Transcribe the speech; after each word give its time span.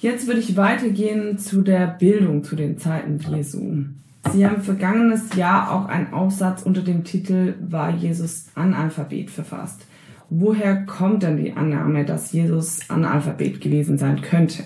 Jetzt 0.00 0.26
würde 0.26 0.40
ich 0.40 0.56
weitergehen 0.56 1.38
zu 1.38 1.60
der 1.60 1.86
Bildung 1.86 2.42
zu 2.42 2.56
den 2.56 2.78
Zeiten 2.78 3.18
Jesu. 3.18 3.84
Sie 4.32 4.46
haben 4.46 4.62
vergangenes 4.62 5.34
Jahr 5.34 5.70
auch 5.70 5.86
einen 5.86 6.12
Aufsatz 6.12 6.62
unter 6.62 6.80
dem 6.80 7.04
Titel 7.04 7.54
War 7.60 7.90
Jesus 7.90 8.46
Analphabet 8.54 9.30
verfasst. 9.30 9.86
Woher 10.30 10.84
kommt 10.86 11.22
denn 11.22 11.36
die 11.36 11.52
Annahme, 11.52 12.04
dass 12.04 12.32
Jesus 12.32 12.88
Analphabet 12.88 13.60
gewesen 13.60 13.98
sein 13.98 14.22
könnte? 14.22 14.62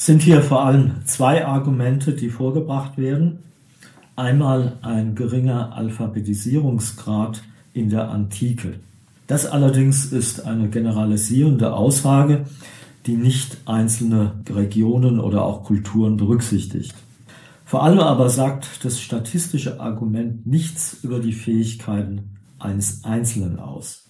Sind 0.00 0.22
hier 0.22 0.40
vor 0.40 0.64
allem 0.64 1.04
zwei 1.04 1.44
Argumente, 1.44 2.14
die 2.14 2.30
vorgebracht 2.30 2.96
werden. 2.96 3.40
Einmal 4.16 4.78
ein 4.80 5.14
geringer 5.14 5.74
Alphabetisierungsgrad 5.74 7.42
in 7.74 7.90
der 7.90 8.08
Antike. 8.08 8.76
Das 9.26 9.44
allerdings 9.44 10.06
ist 10.06 10.46
eine 10.46 10.70
generalisierende 10.70 11.74
Aussage, 11.74 12.46
die 13.04 13.16
nicht 13.18 13.58
einzelne 13.66 14.36
Regionen 14.48 15.20
oder 15.20 15.44
auch 15.44 15.64
Kulturen 15.64 16.16
berücksichtigt. 16.16 16.94
Vor 17.66 17.82
allem 17.82 18.00
aber 18.00 18.30
sagt 18.30 18.82
das 18.82 19.02
statistische 19.02 19.80
Argument 19.80 20.46
nichts 20.46 20.96
über 21.02 21.20
die 21.20 21.34
Fähigkeiten 21.34 22.38
eines 22.58 23.04
Einzelnen 23.04 23.58
aus. 23.58 24.06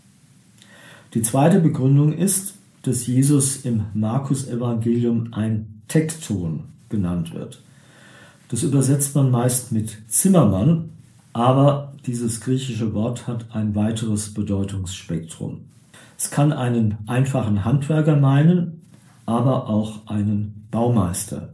Die 1.15 1.23
zweite 1.23 1.59
Begründung 1.59 2.13
ist, 2.13 2.55
dass 2.83 3.09
Jesus 3.09 3.65
im 3.65 3.87
Markus-Evangelium 3.93 5.35
ein 5.35 5.70
Tekton 5.91 6.65
genannt 6.89 7.35
wird. 7.35 7.61
Das 8.49 8.63
übersetzt 8.63 9.15
man 9.15 9.31
meist 9.31 9.71
mit 9.73 9.99
Zimmermann, 10.09 10.91
aber 11.33 11.93
dieses 12.07 12.41
griechische 12.41 12.95
Wort 12.95 13.27
hat 13.29 13.47
ein 13.53 13.75
weiteres 13.75 14.33
Bedeutungsspektrum. 14.33 15.61
Es 16.17 16.31
kann 16.31 16.53
einen 16.53 16.99
einfachen 17.07 17.65
Handwerker 17.65 18.17
meinen, 18.17 18.81
aber 19.27 19.69
auch 19.69 20.07
einen 20.07 20.67
Baumeister. 20.71 21.51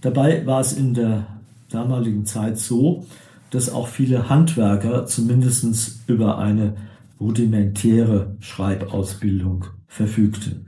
Dabei 0.00 0.44
war 0.46 0.60
es 0.60 0.72
in 0.72 0.94
der 0.94 1.26
damaligen 1.70 2.26
Zeit 2.26 2.58
so, 2.58 3.06
dass 3.50 3.70
auch 3.70 3.88
viele 3.88 4.28
Handwerker 4.28 5.06
zumindest 5.06 6.00
über 6.08 6.38
eine 6.38 6.76
rudimentäre 7.20 8.36
Schreibausbildung 8.40 9.66
verfügten. 9.86 10.66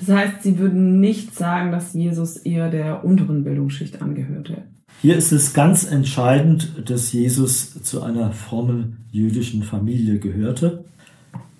Das 0.00 0.14
heißt, 0.14 0.42
Sie 0.42 0.58
würden 0.58 1.00
nicht 1.00 1.34
sagen, 1.34 1.72
dass 1.72 1.94
Jesus 1.94 2.36
eher 2.36 2.70
der 2.70 3.04
unteren 3.04 3.44
Bildungsschicht 3.44 4.00
angehörte. 4.02 4.62
Hier 5.00 5.16
ist 5.16 5.32
es 5.32 5.54
ganz 5.54 5.84
entscheidend, 5.84 6.72
dass 6.86 7.12
Jesus 7.12 7.82
zu 7.82 8.02
einer 8.02 8.32
frommen 8.32 8.98
jüdischen 9.12 9.62
Familie 9.62 10.18
gehörte. 10.18 10.84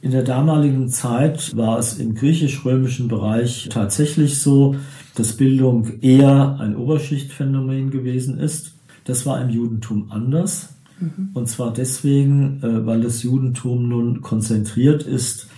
In 0.00 0.10
der 0.12 0.22
damaligen 0.22 0.88
Zeit 0.88 1.56
war 1.56 1.78
es 1.78 1.98
im 1.98 2.14
griechisch-römischen 2.14 3.08
Bereich 3.08 3.68
tatsächlich 3.70 4.40
so, 4.40 4.76
dass 5.14 5.36
Bildung 5.36 6.00
eher 6.00 6.58
ein 6.60 6.76
Oberschichtphänomen 6.76 7.90
gewesen 7.90 8.38
ist. 8.38 8.74
Das 9.04 9.26
war 9.26 9.40
im 9.40 9.50
Judentum 9.50 10.10
anders. 10.10 10.74
Mhm. 11.00 11.30
Und 11.34 11.48
zwar 11.48 11.72
deswegen, 11.72 12.62
äh, 12.62 12.86
weil 12.86 13.02
das 13.02 13.22
Judentum 13.22 13.88
nun 13.88 14.20
konzentriert 14.20 15.02
ist 15.02 15.48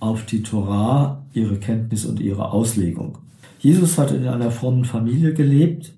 auf 0.00 0.24
die 0.24 0.42
Torah, 0.42 1.22
ihre 1.38 1.56
Kenntnis 1.56 2.04
und 2.04 2.20
ihre 2.20 2.52
Auslegung. 2.52 3.18
Jesus 3.60 3.98
hat 3.98 4.12
in 4.12 4.26
einer 4.26 4.50
frommen 4.50 4.84
Familie 4.84 5.34
gelebt, 5.34 5.92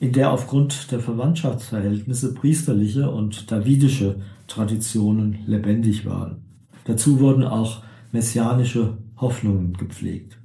in 0.00 0.12
der 0.12 0.30
aufgrund 0.30 0.90
der 0.92 1.00
Verwandtschaftsverhältnisse 1.00 2.34
priesterliche 2.34 3.10
und 3.10 3.50
davidische 3.50 4.16
Traditionen 4.46 5.38
lebendig 5.46 6.06
waren. 6.06 6.38
Dazu 6.84 7.18
wurden 7.20 7.44
auch 7.44 7.82
messianische 8.12 8.98
Hoffnungen 9.16 9.72
gepflegt. 9.74 10.36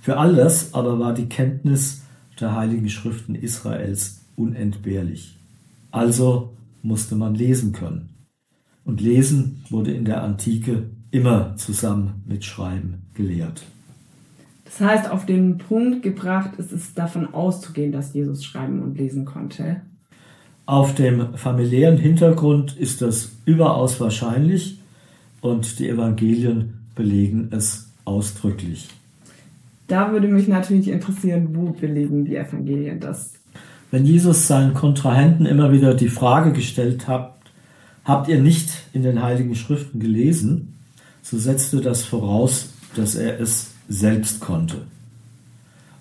Für 0.00 0.18
alles 0.18 0.74
aber 0.74 0.98
war 0.98 1.14
die 1.14 1.28
Kenntnis 1.28 2.02
der 2.40 2.54
heiligen 2.54 2.88
Schriften 2.88 3.34
Israels 3.34 4.20
unentbehrlich. 4.36 5.36
Also 5.90 6.52
musste 6.82 7.16
man 7.16 7.34
lesen 7.34 7.72
können. 7.72 8.10
Und 8.84 9.00
Lesen 9.00 9.64
wurde 9.68 9.92
in 9.92 10.04
der 10.04 10.22
Antike 10.22 10.84
immer 11.10 11.56
zusammen 11.56 12.22
mit 12.26 12.44
Schreiben 12.44 13.02
gelehrt. 13.14 13.62
Das 14.64 14.80
heißt, 14.80 15.10
auf 15.10 15.24
den 15.24 15.58
Punkt 15.58 16.02
gebracht 16.02 16.50
ist 16.58 16.72
es 16.72 16.94
davon 16.94 17.32
auszugehen, 17.32 17.90
dass 17.90 18.12
Jesus 18.12 18.44
schreiben 18.44 18.82
und 18.82 18.98
lesen 18.98 19.24
konnte. 19.24 19.80
Auf 20.66 20.94
dem 20.94 21.34
familiären 21.36 21.96
Hintergrund 21.96 22.76
ist 22.76 23.00
das 23.00 23.32
überaus 23.46 23.98
wahrscheinlich 24.00 24.78
und 25.40 25.78
die 25.78 25.88
Evangelien 25.88 26.74
belegen 26.94 27.48
es 27.52 27.88
ausdrücklich. 28.04 28.88
Da 29.86 30.12
würde 30.12 30.28
mich 30.28 30.46
natürlich 30.46 30.88
interessieren, 30.88 31.48
wo 31.54 31.70
belegen 31.70 32.26
die 32.26 32.36
Evangelien 32.36 33.00
das? 33.00 33.32
Wenn 33.90 34.04
Jesus 34.04 34.46
seinen 34.46 34.74
Kontrahenten 34.74 35.46
immer 35.46 35.72
wieder 35.72 35.94
die 35.94 36.10
Frage 36.10 36.52
gestellt 36.52 37.08
hat, 37.08 37.34
habt 38.04 38.28
ihr 38.28 38.40
nicht 38.40 38.70
in 38.92 39.02
den 39.02 39.22
Heiligen 39.22 39.54
Schriften 39.54 39.98
gelesen, 39.98 40.74
so 41.30 41.36
setzte 41.36 41.82
das 41.82 42.04
voraus, 42.04 42.70
dass 42.96 43.14
er 43.14 43.38
es 43.38 43.72
selbst 43.86 44.40
konnte. 44.40 44.76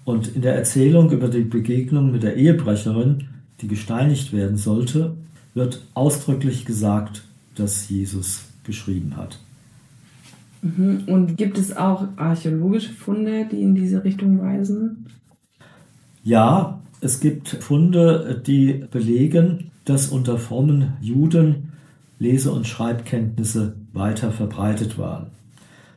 Und 0.05 0.35
in 0.35 0.41
der 0.41 0.55
Erzählung 0.55 1.11
über 1.11 1.27
die 1.27 1.41
Begegnung 1.41 2.13
mit 2.13 2.23
der 2.23 2.37
Ehebrecherin, 2.37 3.25
die 3.59 3.67
gesteinigt 3.67 4.31
werden 4.31 4.55
sollte, 4.55 5.17
wird 5.53 5.83
ausdrücklich 5.95 6.63
gesagt, 6.63 7.23
dass 7.55 7.89
Jesus 7.89 8.45
geschrieben 8.63 9.17
hat. 9.17 9.37
Mhm. 10.61 11.03
Und 11.07 11.35
gibt 11.35 11.57
es 11.57 11.75
auch 11.75 12.07
archäologische 12.15 12.93
Funde, 12.93 13.47
die 13.51 13.61
in 13.61 13.75
diese 13.75 14.05
Richtung 14.05 14.39
weisen? 14.39 15.07
Ja, 16.23 16.79
es 17.01 17.19
gibt 17.19 17.49
Funde, 17.49 18.41
die 18.47 18.85
belegen, 18.89 19.71
dass 19.83 20.07
unter 20.07 20.37
frommen 20.37 20.93
Juden 21.01 21.73
Lese- 22.17 22.51
und 22.51 22.65
Schreibkenntnisse 22.65 23.75
weiter 23.97 24.31
verbreitet 24.31 24.97
waren. 24.97 25.27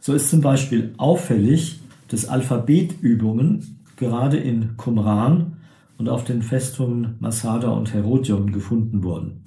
So 0.01 0.15
ist 0.15 0.31
zum 0.31 0.41
Beispiel 0.41 0.95
auffällig, 0.97 1.81
dass 2.09 2.29
Alphabetübungen 2.29 3.79
gerade 3.97 4.39
in 4.39 4.77
Qumran 4.77 5.59
und 5.99 6.09
auf 6.09 6.25
den 6.25 6.43
Festungen 6.43 7.17
Masada 7.21 7.69
und 7.69 7.93
Herodion 7.93 8.53
gefunden 8.53 9.03
wurden. 9.03 9.45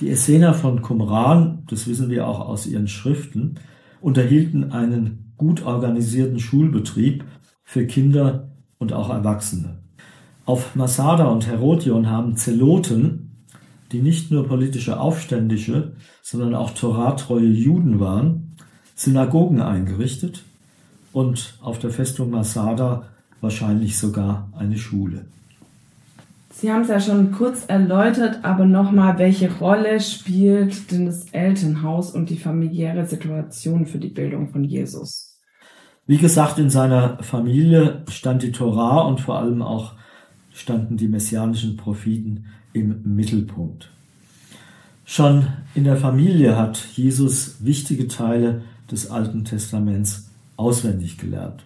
Die 0.00 0.10
Essener 0.10 0.52
von 0.52 0.82
Qumran, 0.82 1.62
das 1.68 1.86
wissen 1.88 2.10
wir 2.10 2.28
auch 2.28 2.40
aus 2.40 2.66
ihren 2.66 2.86
Schriften, 2.86 3.54
unterhielten 4.02 4.72
einen 4.72 5.32
gut 5.38 5.64
organisierten 5.64 6.38
Schulbetrieb 6.38 7.24
für 7.62 7.86
Kinder 7.86 8.48
und 8.78 8.92
auch 8.92 9.08
Erwachsene. 9.08 9.78
Auf 10.44 10.76
Masada 10.76 11.26
und 11.26 11.46
Herodion 11.46 12.08
haben 12.08 12.36
Zeloten, 12.36 13.25
die 13.96 14.02
nicht 14.02 14.30
nur 14.30 14.46
politische 14.46 15.00
Aufständische, 15.00 15.92
sondern 16.20 16.54
auch 16.54 16.72
toratreue 16.72 17.46
Juden 17.46 17.98
waren, 17.98 18.54
Synagogen 18.94 19.62
eingerichtet 19.62 20.44
und 21.14 21.54
auf 21.62 21.78
der 21.78 21.88
Festung 21.88 22.30
Masada 22.30 23.08
wahrscheinlich 23.40 23.98
sogar 23.98 24.50
eine 24.54 24.76
Schule. 24.76 25.24
Sie 26.52 26.70
haben 26.70 26.82
es 26.82 26.88
ja 26.88 27.00
schon 27.00 27.32
kurz 27.32 27.64
erläutert, 27.68 28.40
aber 28.42 28.66
nochmal, 28.66 29.18
welche 29.18 29.50
Rolle 29.50 29.98
spielt 30.00 30.90
denn 30.90 31.06
das 31.06 31.30
Elternhaus 31.32 32.10
und 32.10 32.28
die 32.28 32.38
familiäre 32.38 33.06
Situation 33.06 33.86
für 33.86 33.98
die 33.98 34.08
Bildung 34.08 34.50
von 34.50 34.62
Jesus? 34.62 35.38
Wie 36.06 36.18
gesagt, 36.18 36.58
in 36.58 36.68
seiner 36.68 37.22
Familie 37.22 38.04
stand 38.10 38.42
die 38.42 38.52
Torah 38.52 39.06
und 39.06 39.22
vor 39.22 39.38
allem 39.38 39.62
auch 39.62 39.94
standen 40.52 40.98
die 40.98 41.08
messianischen 41.08 41.78
Propheten 41.78 42.44
im 42.74 43.00
Mittelpunkt. 43.04 43.90
Schon 45.08 45.46
in 45.76 45.84
der 45.84 45.96
Familie 45.96 46.56
hat 46.56 46.84
Jesus 46.94 47.58
wichtige 47.60 48.08
Teile 48.08 48.62
des 48.90 49.08
Alten 49.08 49.44
Testaments 49.44 50.28
auswendig 50.56 51.16
gelernt. 51.16 51.62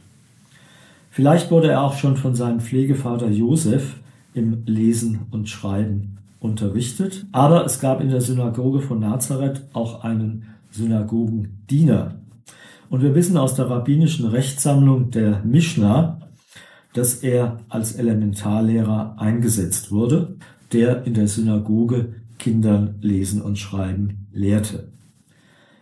Vielleicht 1.10 1.50
wurde 1.50 1.70
er 1.70 1.82
auch 1.82 1.96
schon 1.96 2.18
von 2.18 2.34
seinem 2.34 2.60
Pflegevater 2.60 3.30
Josef 3.30 3.96
im 4.34 4.62
Lesen 4.66 5.20
und 5.30 5.48
Schreiben 5.48 6.18
unterrichtet, 6.38 7.24
aber 7.32 7.64
es 7.64 7.80
gab 7.80 8.02
in 8.02 8.10
der 8.10 8.20
Synagoge 8.20 8.82
von 8.82 9.00
Nazareth 9.00 9.62
auch 9.72 10.04
einen 10.04 10.46
Synagogendiener. 10.70 12.16
Und 12.90 13.02
wir 13.02 13.14
wissen 13.14 13.38
aus 13.38 13.54
der 13.54 13.70
rabbinischen 13.70 14.26
Rechtssammlung 14.26 15.10
der 15.12 15.40
Mishnah, 15.44 16.20
dass 16.92 17.14
er 17.14 17.58
als 17.70 17.94
Elementarlehrer 17.94 19.14
eingesetzt 19.18 19.90
wurde, 19.90 20.36
der 20.72 21.04
in 21.06 21.14
der 21.14 21.26
Synagoge 21.26 22.14
Kindern 22.40 22.96
lesen 23.00 23.40
und 23.40 23.58
schreiben 23.58 24.26
lehrte. 24.32 24.88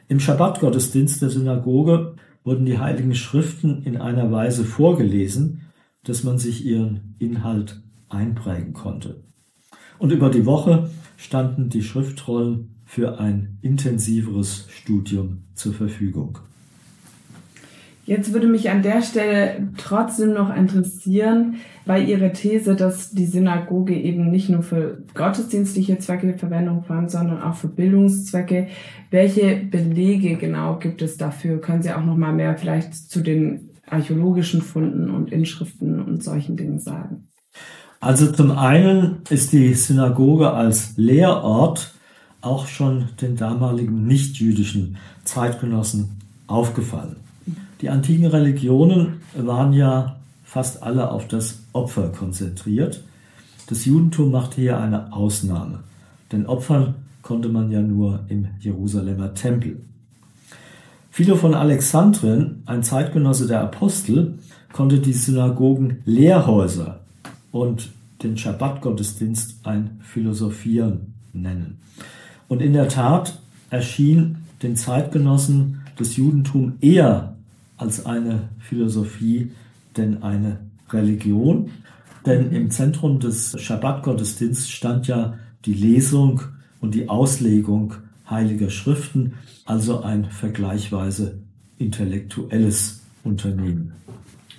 Im 0.08 0.20
Schabbatgottesdienst 0.20 1.22
der 1.22 1.30
Synagoge 1.30 2.16
wurden 2.44 2.66
die 2.66 2.78
heiligen 2.78 3.14
Schriften 3.14 3.82
in 3.84 3.96
einer 3.96 4.30
Weise 4.30 4.64
vorgelesen, 4.64 5.62
dass 6.04 6.24
man 6.24 6.38
sich 6.38 6.64
ihren 6.64 7.14
Inhalt 7.18 7.80
einprägen 8.08 8.74
konnte. 8.74 9.22
Und 9.98 10.12
über 10.12 10.30
die 10.30 10.46
Woche 10.46 10.90
standen 11.16 11.70
die 11.70 11.82
Schriftrollen 11.82 12.74
für 12.84 13.18
ein 13.18 13.58
intensiveres 13.60 14.66
Studium 14.70 15.44
zur 15.54 15.74
Verfügung. 15.74 16.38
Jetzt 18.08 18.32
würde 18.32 18.46
mich 18.46 18.70
an 18.70 18.80
der 18.80 19.02
Stelle 19.02 19.68
trotzdem 19.76 20.32
noch 20.32 20.56
interessieren, 20.56 21.56
bei 21.84 22.00
Ihrer 22.00 22.32
These, 22.32 22.74
dass 22.74 23.10
die 23.10 23.26
Synagoge 23.26 23.94
eben 23.94 24.30
nicht 24.30 24.48
nur 24.48 24.62
für 24.62 25.02
gottesdienstliche 25.12 25.98
Zwecke 25.98 26.38
Verwendung 26.38 26.84
fand, 26.84 27.10
sondern 27.10 27.42
auch 27.42 27.54
für 27.54 27.68
Bildungszwecke. 27.68 28.68
Welche 29.10 29.56
Belege 29.56 30.36
genau 30.36 30.78
gibt 30.78 31.02
es 31.02 31.18
dafür? 31.18 31.60
Können 31.60 31.82
Sie 31.82 31.92
auch 31.92 32.02
noch 32.02 32.16
mal 32.16 32.32
mehr 32.32 32.56
vielleicht 32.56 32.94
zu 32.94 33.20
den 33.20 33.68
archäologischen 33.86 34.62
Funden 34.62 35.10
und 35.10 35.30
Inschriften 35.30 36.00
und 36.00 36.24
solchen 36.24 36.56
Dingen 36.56 36.78
sagen? 36.78 37.28
Also 38.00 38.32
zum 38.32 38.52
einen 38.52 39.18
ist 39.28 39.52
die 39.52 39.74
Synagoge 39.74 40.50
als 40.50 40.94
Lehrort 40.96 41.92
auch 42.40 42.68
schon 42.68 43.10
den 43.20 43.36
damaligen 43.36 44.06
nichtjüdischen 44.06 44.96
Zeitgenossen 45.24 46.16
aufgefallen. 46.46 47.27
Die 47.80 47.90
antiken 47.90 48.26
Religionen 48.26 49.20
waren 49.36 49.72
ja 49.72 50.16
fast 50.42 50.82
alle 50.82 51.10
auf 51.10 51.28
das 51.28 51.60
Opfer 51.72 52.08
konzentriert. 52.08 53.04
Das 53.68 53.84
Judentum 53.84 54.32
machte 54.32 54.60
hier 54.60 54.80
eine 54.80 55.12
Ausnahme, 55.12 55.80
denn 56.32 56.46
Opfern 56.46 56.94
konnte 57.22 57.48
man 57.48 57.70
ja 57.70 57.80
nur 57.80 58.20
im 58.28 58.48
Jerusalemer 58.58 59.34
Tempel. 59.34 59.80
Philo 61.10 61.36
von 61.36 61.54
Alexandrien, 61.54 62.62
ein 62.66 62.82
Zeitgenosse 62.82 63.46
der 63.46 63.60
Apostel, 63.60 64.38
konnte 64.72 64.98
die 64.98 65.12
Synagogen 65.12 65.98
Lehrhäuser 66.04 67.00
und 67.52 67.90
den 68.22 68.36
Schabbatgottesdienst 68.36 69.66
ein 69.66 70.00
Philosophieren 70.02 71.14
nennen. 71.32 71.78
Und 72.48 72.62
in 72.62 72.72
der 72.72 72.88
Tat 72.88 73.38
erschien 73.70 74.38
den 74.62 74.76
Zeitgenossen 74.76 75.82
das 75.96 76.16
Judentum 76.16 76.74
eher 76.80 77.34
als 77.78 78.04
eine 78.04 78.50
Philosophie 78.58 79.52
denn 79.96 80.22
eine 80.22 80.58
Religion. 80.90 81.70
Denn 82.26 82.52
im 82.52 82.70
Zentrum 82.70 83.20
des 83.20 83.60
Schabbatgottesdienstes 83.60 84.70
stand 84.70 85.06
ja 85.06 85.38
die 85.64 85.74
Lesung 85.74 86.42
und 86.80 86.94
die 86.94 87.08
Auslegung 87.08 87.94
heiliger 88.28 88.70
Schriften, 88.70 89.34
also 89.64 90.02
ein 90.02 90.26
vergleichsweise 90.26 91.38
intellektuelles 91.78 93.00
Unternehmen. 93.24 93.92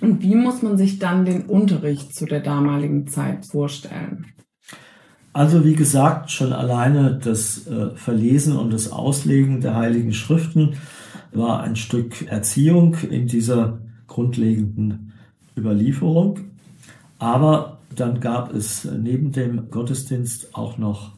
Und 0.00 0.22
wie 0.22 0.34
muss 0.34 0.62
man 0.62 0.78
sich 0.78 0.98
dann 0.98 1.24
den 1.24 1.42
Unterricht 1.42 2.14
zu 2.14 2.24
der 2.24 2.40
damaligen 2.40 3.06
Zeit 3.06 3.46
vorstellen? 3.46 4.26
Also 5.32 5.64
wie 5.64 5.74
gesagt, 5.74 6.30
schon 6.30 6.52
alleine 6.52 7.20
das 7.22 7.66
äh, 7.66 7.90
Verlesen 7.94 8.56
und 8.56 8.72
das 8.72 8.90
Auslegen 8.90 9.60
der 9.60 9.76
heiligen 9.76 10.12
Schriften 10.12 10.74
war 11.32 11.60
ein 11.62 11.76
Stück 11.76 12.26
Erziehung 12.26 12.96
in 13.08 13.26
dieser 13.26 13.78
grundlegenden 14.06 15.12
Überlieferung. 15.56 16.40
Aber 17.18 17.78
dann 17.94 18.20
gab 18.20 18.54
es 18.54 18.84
neben 18.84 19.32
dem 19.32 19.70
Gottesdienst 19.70 20.54
auch 20.54 20.78
noch 20.78 21.12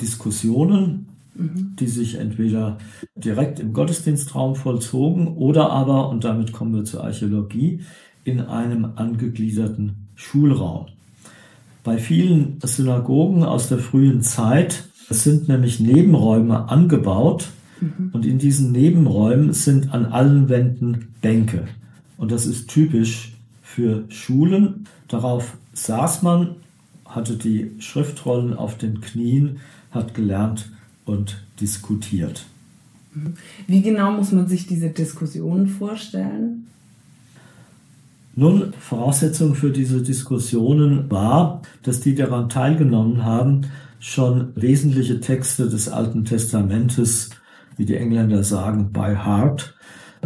Diskussionen, 0.00 1.06
mhm. 1.34 1.76
die 1.78 1.88
sich 1.88 2.16
entweder 2.16 2.78
direkt 3.14 3.60
im 3.60 3.72
Gottesdienstraum 3.72 4.56
vollzogen 4.56 5.28
oder 5.36 5.70
aber, 5.70 6.08
und 6.08 6.24
damit 6.24 6.52
kommen 6.52 6.74
wir 6.74 6.84
zur 6.84 7.04
Archäologie, 7.04 7.80
in 8.24 8.40
einem 8.40 8.92
angegliederten 8.96 10.08
Schulraum. 10.14 10.86
Bei 11.82 11.98
vielen 11.98 12.60
Synagogen 12.62 13.42
aus 13.42 13.68
der 13.68 13.78
frühen 13.78 14.22
Zeit 14.22 14.88
sind 15.08 15.48
nämlich 15.48 15.80
Nebenräume 15.80 16.68
angebaut, 16.68 17.48
Mhm. 17.82 18.10
Und 18.12 18.24
in 18.24 18.38
diesen 18.38 18.72
Nebenräumen 18.72 19.52
sind 19.52 19.92
an 19.92 20.06
allen 20.06 20.48
Wänden 20.48 21.08
Bänke. 21.20 21.66
Und 22.16 22.30
das 22.30 22.46
ist 22.46 22.68
typisch 22.68 23.32
für 23.62 24.04
Schulen. 24.08 24.86
Darauf 25.08 25.56
saß 25.74 26.22
man, 26.22 26.56
hatte 27.04 27.36
die 27.36 27.72
Schriftrollen 27.80 28.54
auf 28.54 28.78
den 28.78 29.00
Knien, 29.00 29.58
hat 29.90 30.14
gelernt 30.14 30.70
und 31.04 31.42
diskutiert. 31.60 32.46
Mhm. 33.14 33.34
Wie 33.66 33.82
genau 33.82 34.12
muss 34.12 34.32
man 34.32 34.46
sich 34.46 34.66
diese 34.66 34.90
Diskussionen 34.90 35.68
vorstellen? 35.68 36.68
Nun, 38.34 38.72
Voraussetzung 38.78 39.54
für 39.54 39.70
diese 39.70 40.00
Diskussionen 40.00 41.10
war, 41.10 41.60
dass 41.82 42.00
die 42.00 42.14
daran 42.14 42.48
teilgenommen 42.48 43.24
haben, 43.24 43.66
schon 44.00 44.52
wesentliche 44.56 45.20
Texte 45.20 45.68
des 45.68 45.88
Alten 45.88 46.24
Testamentes 46.24 47.30
wie 47.76 47.86
die 47.86 47.96
Engländer 47.96 48.44
sagen, 48.44 48.92
by 48.92 49.16
heart, 49.16 49.74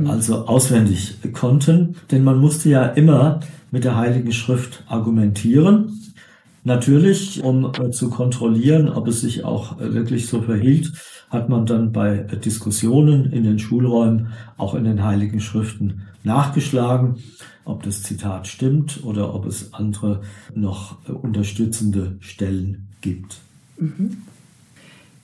also 0.05 0.47
auswendig 0.47 1.17
konnten. 1.33 1.97
Denn 2.11 2.25
man 2.25 2.39
musste 2.39 2.69
ja 2.69 2.87
immer 2.87 3.41
mit 3.71 3.85
der 3.85 3.97
Heiligen 3.97 4.33
Schrift 4.33 4.85
argumentieren. 4.87 6.01
Natürlich, 6.65 7.45
um 7.45 7.73
äh, 7.79 7.91
zu 7.91 8.11
kontrollieren, 8.11 8.89
ob 8.89 9.07
es 9.07 9.21
sich 9.21 9.45
auch 9.45 9.81
äh, 9.81 9.95
wirklich 9.95 10.27
so 10.27 10.43
verhielt, 10.43 10.93
hat 11.31 11.49
man 11.49 11.67
dann 11.67 11.93
bei 11.93 12.17
Diskussionen 12.17 13.33
in 13.33 13.45
den 13.45 13.59
Schulräumen 13.59 14.29
auch 14.57 14.75
in 14.75 14.85
den 14.85 15.05
Heiligen 15.05 15.41
Schriften 15.41 16.03
nachgeschlagen, 16.25 17.17
ob 17.65 17.83
das 17.83 18.03
Zitat 18.03 18.49
stimmt 18.49 19.05
oder 19.05 19.35
ob 19.35 19.47
es 19.47 19.75
andere 19.75 20.23
noch 20.55 20.99
äh, 21.09 21.13
unterstützende 21.13 22.17
Stellen 22.21 22.89
gibt. 23.01 23.39
Mhm. 23.79 24.19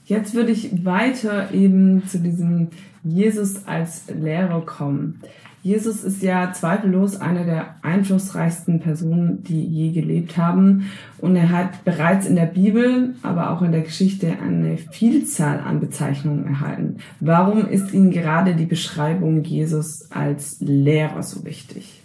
Jetzt 0.05 0.35
würde 0.35 0.53
ich 0.53 0.85
weiter 0.85 1.53
eben 1.53 2.07
zu 2.07 2.19
diesem 2.19 2.69
Jesus 3.05 3.67
als 3.67 4.05
Lehrer 4.09 4.61
kommen. 4.63 5.21
Jesus 5.63 6.03
ist 6.03 6.23
ja 6.23 6.53
zweifellos 6.53 7.21
eine 7.21 7.45
der 7.45 7.77
einflussreichsten 7.83 8.81
Personen, 8.81 9.45
die 9.45 9.65
je 9.65 9.93
gelebt 9.93 10.37
haben. 10.37 10.91
Und 11.19 11.37
er 11.37 11.51
hat 11.51 11.85
bereits 11.85 12.27
in 12.27 12.35
der 12.35 12.47
Bibel, 12.47 13.15
aber 13.23 13.51
auch 13.51 13.63
in 13.63 13.71
der 13.71 13.83
Geschichte 13.83 14.39
eine 14.43 14.77
Vielzahl 14.77 15.61
an 15.61 15.79
Bezeichnungen 15.79 16.47
erhalten. 16.47 16.97
Warum 17.21 17.69
ist 17.69 17.95
Ihnen 17.95 18.11
gerade 18.11 18.57
die 18.57 18.67
Beschreibung 18.67 19.45
Jesus 19.45 20.11
als 20.11 20.57
Lehrer 20.59 21.23
so 21.23 21.45
wichtig? 21.45 22.01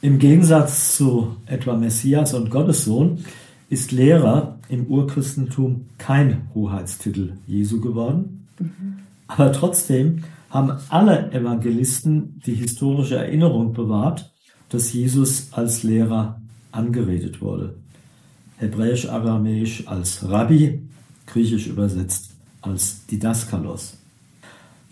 Im 0.00 0.18
Gegensatz 0.18 0.96
zu 0.96 1.36
etwa 1.44 1.76
Messias 1.76 2.32
und 2.32 2.50
Gottessohn 2.50 3.22
ist 3.68 3.92
Lehrer 3.92 4.56
im 4.70 4.86
Urchristentum 4.86 5.86
kein 5.98 6.48
Hoheitstitel 6.54 7.34
Jesu 7.46 7.80
geworden. 7.80 8.46
Mhm. 8.58 8.98
Aber 9.26 9.52
trotzdem 9.52 10.24
haben 10.48 10.72
alle 10.88 11.32
Evangelisten 11.32 12.40
die 12.44 12.54
historische 12.54 13.16
Erinnerung 13.16 13.72
bewahrt, 13.72 14.32
dass 14.68 14.92
Jesus 14.92 15.48
als 15.52 15.82
Lehrer 15.82 16.40
angeredet 16.72 17.40
wurde. 17.40 17.74
Hebräisch-Aramäisch 18.58 19.86
als 19.86 20.28
Rabbi, 20.28 20.82
griechisch 21.26 21.66
übersetzt 21.66 22.30
als 22.60 23.06
Didaskalos. 23.06 23.96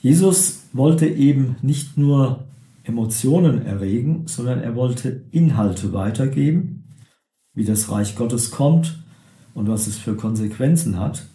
Jesus 0.00 0.62
wollte 0.72 1.06
eben 1.06 1.56
nicht 1.62 1.98
nur 1.98 2.44
Emotionen 2.84 3.66
erregen, 3.66 4.22
sondern 4.26 4.60
er 4.60 4.74
wollte 4.74 5.22
Inhalte 5.32 5.92
weitergeben 5.92 6.78
wie 7.58 7.64
das 7.64 7.90
Reich 7.90 8.14
Gottes 8.14 8.52
kommt 8.52 9.00
und 9.54 9.68
was 9.68 9.86
es 9.86 9.98
für 9.98 10.14
Konsequenzen 10.14 10.98
hat. 10.98 11.26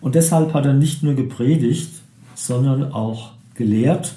Und 0.00 0.14
deshalb 0.14 0.54
hat 0.54 0.66
er 0.66 0.74
nicht 0.74 1.02
nur 1.02 1.14
gepredigt, 1.14 1.90
sondern 2.34 2.92
auch 2.92 3.32
gelehrt 3.54 4.14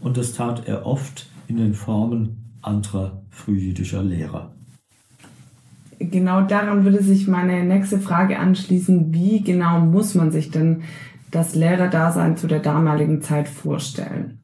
und 0.00 0.16
das 0.16 0.32
tat 0.32 0.68
er 0.68 0.86
oft 0.86 1.26
in 1.48 1.56
den 1.56 1.74
Formen 1.74 2.56
anderer 2.62 3.22
frühjüdischer 3.30 4.02
Lehrer. 4.02 4.52
Genau 5.98 6.42
daran 6.42 6.84
würde 6.84 7.02
sich 7.02 7.28
meine 7.28 7.64
nächste 7.64 7.98
Frage 7.98 8.38
anschließen. 8.38 9.12
Wie 9.12 9.42
genau 9.42 9.80
muss 9.80 10.14
man 10.14 10.30
sich 10.30 10.50
denn 10.50 10.82
das 11.30 11.54
Lehrerdasein 11.54 12.36
zu 12.36 12.46
der 12.46 12.60
damaligen 12.60 13.22
Zeit 13.22 13.48
vorstellen? 13.48 14.42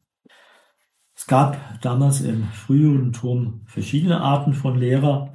Es 1.15 1.27
gab 1.27 1.57
damals 1.81 2.21
im 2.21 2.45
Frühjudentum 2.45 3.61
verschiedene 3.65 4.21
Arten 4.21 4.53
von 4.53 4.77
Lehrer. 4.77 5.33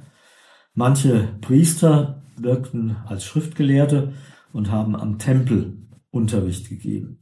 Manche 0.73 1.29
Priester 1.41 2.21
wirkten 2.41 2.97
als 3.05 3.25
Schriftgelehrte 3.25 4.13
und 4.53 4.71
haben 4.71 4.95
am 4.95 5.19
Tempel 5.19 5.73
Unterricht 6.11 6.69
gegeben. 6.69 7.19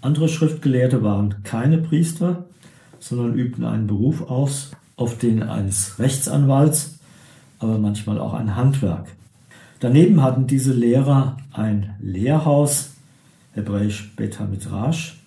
Andere 0.00 0.28
Schriftgelehrte 0.28 1.02
waren 1.02 1.42
keine 1.42 1.78
Priester, 1.78 2.46
sondern 2.98 3.34
übten 3.34 3.64
einen 3.64 3.86
Beruf 3.86 4.22
aus, 4.22 4.70
auf 4.96 5.18
den 5.18 5.42
eines 5.42 5.98
Rechtsanwalts, 5.98 6.98
aber 7.58 7.78
manchmal 7.78 8.18
auch 8.18 8.32
ein 8.32 8.56
Handwerk. 8.56 9.08
Daneben 9.80 10.22
hatten 10.22 10.46
diese 10.46 10.72
Lehrer 10.72 11.36
ein 11.52 11.96
Lehrhaus, 12.00 12.94
hebräisch 13.52 14.14
Beta 14.16 14.46
Midrash, 14.46 15.18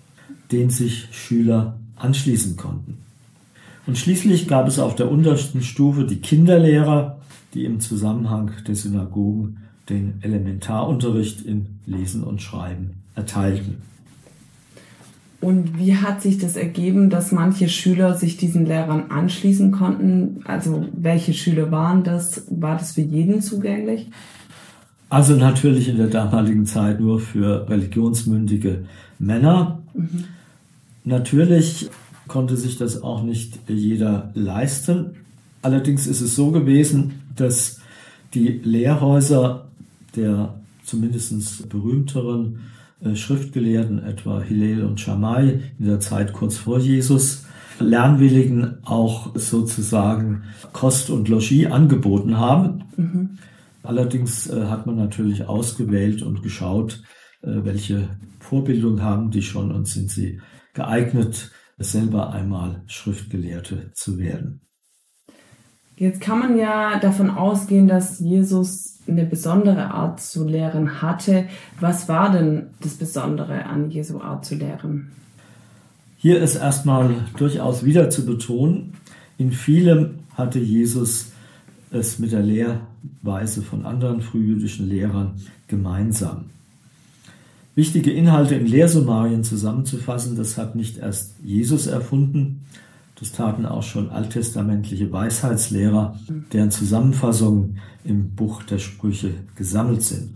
den 0.51 0.69
sich 0.69 1.07
Schüler 1.11 1.77
anschließen 1.95 2.57
konnten. 2.57 2.97
Und 3.85 3.97
schließlich 3.97 4.47
gab 4.47 4.67
es 4.67 4.79
auf 4.79 4.95
der 4.95 5.11
untersten 5.11 5.61
Stufe 5.61 6.05
die 6.05 6.21
Kinderlehrer, 6.21 7.18
die 7.53 7.65
im 7.65 7.79
Zusammenhang 7.79 8.51
der 8.67 8.75
Synagogen 8.75 9.57
den 9.89 10.19
Elementarunterricht 10.21 11.41
in 11.41 11.79
Lesen 11.85 12.23
und 12.23 12.41
Schreiben 12.41 12.91
erteilten. 13.15 13.77
Und 15.41 15.79
wie 15.79 15.95
hat 15.95 16.21
sich 16.21 16.37
das 16.37 16.57
ergeben, 16.57 17.09
dass 17.09 17.31
manche 17.31 17.69
Schüler 17.69 18.15
sich 18.15 18.35
diesen 18.35 18.65
Lehrern 18.65 19.09
anschließen 19.09 19.71
konnten? 19.71 20.41
Also 20.45 20.85
welche 20.91 21.33
Schüler 21.33 21.71
waren 21.71 22.03
das? 22.03 22.43
War 22.49 22.77
das 22.77 22.93
für 22.93 23.01
jeden 23.01 23.41
zugänglich? 23.41 24.07
Also 25.09 25.35
natürlich 25.35 25.87
in 25.87 25.97
der 25.97 26.07
damaligen 26.07 26.65
Zeit 26.65 26.99
nur 26.99 27.19
für 27.19 27.67
religionsmündige 27.69 28.85
Männer. 29.17 29.79
Mhm. 29.93 30.25
Natürlich 31.05 31.89
konnte 32.27 32.57
sich 32.57 32.77
das 32.77 33.01
auch 33.01 33.23
nicht 33.23 33.59
jeder 33.67 34.31
leisten. 34.35 35.15
Allerdings 35.61 36.05
ist 36.05 36.21
es 36.21 36.35
so 36.35 36.51
gewesen, 36.51 37.13
dass 37.39 37.79
die 38.33 38.47
Lehrhäuser 38.63 39.69
der 40.15 40.55
zumindest 40.83 41.69
berühmteren 41.69 42.59
äh, 43.03 43.15
Schriftgelehrten, 43.15 44.03
etwa 44.03 44.41
Hillel 44.41 44.83
und 44.83 44.99
Shammai 44.99 45.61
in 45.77 45.85
der 45.85 45.99
Zeit 45.99 46.33
kurz 46.33 46.57
vor 46.57 46.79
Jesus, 46.79 47.45
Lernwilligen 47.79 48.83
auch 48.83 49.35
sozusagen 49.35 50.43
Kost 50.73 51.09
und 51.09 51.29
Logis 51.29 51.67
angeboten 51.67 52.37
haben. 52.37 52.83
Mhm. 52.97 53.29
Allerdings 53.83 54.47
äh, 54.49 54.65
hat 54.65 54.85
man 54.85 54.97
natürlich 54.97 55.45
ausgewählt 55.45 56.21
und 56.21 56.43
geschaut, 56.43 57.01
äh, 57.41 57.63
welche 57.63 58.09
Vorbildung 58.39 59.01
haben 59.01 59.31
die 59.31 59.41
schon 59.41 59.71
und 59.71 59.87
sind 59.87 60.11
sie 60.11 60.41
geeignet, 60.73 61.51
selber 61.77 62.31
einmal 62.31 62.83
Schriftgelehrte 62.87 63.91
zu 63.93 64.17
werden. 64.17 64.61
Jetzt 65.99 66.21
kann 66.21 66.39
man 66.39 66.57
ja 66.57 66.97
davon 66.97 67.29
ausgehen, 67.29 67.89
dass 67.89 68.21
Jesus 68.21 68.99
eine 69.05 69.25
besondere 69.25 69.91
Art 69.91 70.21
zu 70.21 70.47
lehren 70.47 71.01
hatte. 71.01 71.49
Was 71.81 72.07
war 72.07 72.31
denn 72.31 72.67
das 72.79 72.93
Besondere 72.93 73.65
an 73.65 73.91
Jesu 73.91 74.21
Art 74.21 74.45
zu 74.45 74.55
lehren? 74.55 75.11
Hier 76.15 76.41
ist 76.41 76.55
erstmal 76.55 77.25
durchaus 77.37 77.83
wieder 77.83 78.09
zu 78.09 78.25
betonen, 78.25 78.93
in 79.37 79.51
vielem 79.51 80.19
hatte 80.35 80.59
Jesus 80.59 81.33
es 81.91 82.17
mit 82.17 82.31
der 82.31 82.43
Lehrweise 82.43 83.61
von 83.61 83.85
anderen 83.85 84.21
frühjüdischen 84.21 84.87
Lehrern 84.87 85.33
gemeinsam. 85.67 86.45
Wichtige 87.75 88.11
Inhalte 88.11 88.55
in 88.55 88.67
Lehrsummarien 88.67 89.43
zusammenzufassen, 89.43 90.37
das 90.37 90.57
hat 90.57 90.75
nicht 90.75 90.97
erst 90.97 91.33
Jesus 91.43 91.87
erfunden, 91.87 92.61
das 93.19 93.33
taten 93.33 93.65
auch 93.65 93.83
schon 93.83 94.09
alttestamentliche 94.09 95.11
Weisheitslehrer, 95.11 96.17
deren 96.53 96.71
Zusammenfassungen 96.71 97.79
im 98.05 98.31
Buch 98.31 98.63
der 98.63 98.79
Sprüche 98.79 99.33
gesammelt 99.55 100.03
sind. 100.03 100.31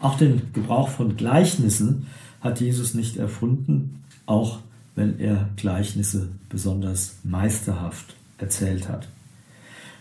Auch 0.00 0.16
den 0.16 0.52
Gebrauch 0.52 0.88
von 0.88 1.16
Gleichnissen 1.16 2.06
hat 2.40 2.60
Jesus 2.60 2.94
nicht 2.94 3.16
erfunden, 3.16 4.02
auch 4.26 4.60
wenn 4.94 5.18
er 5.18 5.50
Gleichnisse 5.56 6.28
besonders 6.48 7.16
meisterhaft 7.24 8.14
erzählt 8.38 8.88
hat. 8.88 9.08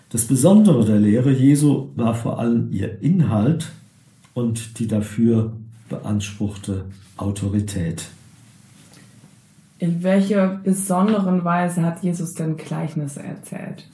Das 0.10 0.26
Besondere 0.26 0.86
der 0.86 1.00
Lehre 1.00 1.32
Jesu 1.32 1.90
war 1.96 2.16
vor 2.16 2.40
allem 2.40 2.72
ihr 2.72 3.02
Inhalt 3.02 3.72
und 4.34 4.80
die 4.80 4.88
dafür 4.88 5.52
beanspruchte 5.90 6.86
Autorität. 7.18 8.06
In 9.80 10.02
welcher 10.04 10.48
besonderen 10.64 11.44
Weise 11.44 11.84
hat 11.84 12.04
Jesus 12.04 12.34
denn 12.34 12.58
Gleichnisse 12.58 13.22
erzählt? 13.22 13.88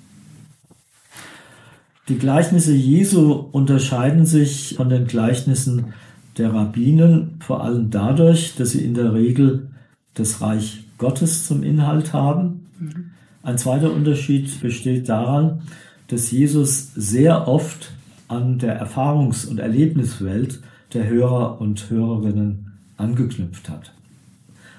Die 2.09 2.17
Gleichnisse 2.17 2.73
Jesu 2.73 3.31
unterscheiden 3.31 4.25
sich 4.25 4.75
von 4.75 4.89
den 4.89 5.07
Gleichnissen 5.07 5.93
der 6.37 6.53
Rabbinen 6.53 7.35
vor 7.39 7.63
allem 7.63 7.91
dadurch, 7.91 8.55
dass 8.55 8.71
sie 8.71 8.83
in 8.83 8.93
der 8.93 9.13
Regel 9.13 9.69
das 10.13 10.41
Reich 10.41 10.83
Gottes 10.97 11.47
zum 11.47 11.63
Inhalt 11.63 12.13
haben. 12.13 12.67
Mhm. 12.79 13.11
Ein 13.43 13.57
zweiter 13.57 13.91
Unterschied 13.91 14.61
besteht 14.61 15.09
daran, 15.09 15.61
dass 16.07 16.31
Jesus 16.31 16.93
sehr 16.95 17.47
oft 17.47 17.91
an 18.27 18.57
der 18.57 18.81
Erfahrungs- 18.81 19.45
und 19.45 19.59
Erlebniswelt 19.59 20.61
der 20.93 21.07
Hörer 21.07 21.59
und 21.59 21.89
Hörerinnen 21.89 22.73
angeknüpft 22.97 23.69
hat. 23.69 23.93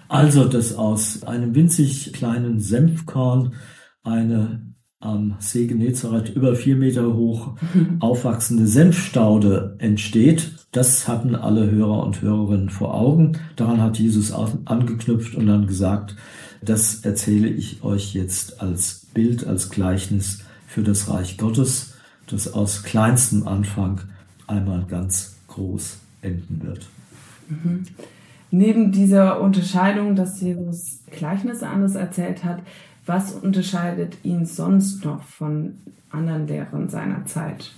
Also, 0.09 0.45
dass 0.45 0.75
aus 0.75 1.23
einem 1.25 1.55
winzig 1.55 2.13
kleinen 2.13 2.61
Senfkorn 2.61 3.55
eine 4.03 4.75
am 5.01 5.37
See 5.39 5.67
Genezareth 5.67 6.35
über 6.35 6.57
vier 6.57 6.77
Meter 6.77 7.15
hoch 7.15 7.57
aufwachsende 8.01 8.67
Senfstaude 8.67 9.77
entsteht, 9.79 10.53
das 10.73 11.07
hatten 11.07 11.35
alle 11.35 11.71
Hörer 11.71 12.03
und 12.03 12.23
Hörerinnen 12.23 12.71
vor 12.71 12.95
Augen. 12.95 13.39
Daran 13.57 13.81
hat 13.81 13.99
Jesus 13.99 14.33
angeknüpft 14.33 15.35
und 15.35 15.47
dann 15.47 15.67
gesagt, 15.67 16.17
das 16.63 17.05
erzähle 17.05 17.49
ich 17.49 17.85
euch 17.85 18.15
jetzt 18.15 18.63
als 18.63 19.07
Bild, 19.13 19.47
als 19.47 19.69
Gleichnis 19.69 20.41
für 20.67 20.83
das 20.83 21.09
Reich 21.09 21.37
Gottes, 21.37 21.95
das 22.27 22.53
aus 22.53 22.83
kleinstem 22.83 23.47
Anfang 23.47 24.01
einmal 24.47 24.85
ganz 24.89 25.37
groß 25.49 25.99
enden 26.23 26.63
wird. 26.63 26.87
Mhm 27.49 27.85
neben 28.57 28.93
dieser 28.93 29.41
Unterscheidung, 29.41 30.15
dass 30.15 30.41
Jesus 30.41 31.01
Gleichnisse 31.11 31.67
anders 31.67 31.97
erzählt 31.97 32.45
hat, 32.45 32.61
was 33.05 33.33
unterscheidet 33.33 34.17
ihn 34.23 34.47
sonst 34.47 35.05
noch 35.05 35.23
von 35.25 35.75
anderen 36.11 36.47
Lehrern 36.47 36.89
seiner 36.89 37.27
Zeit? 37.27 37.73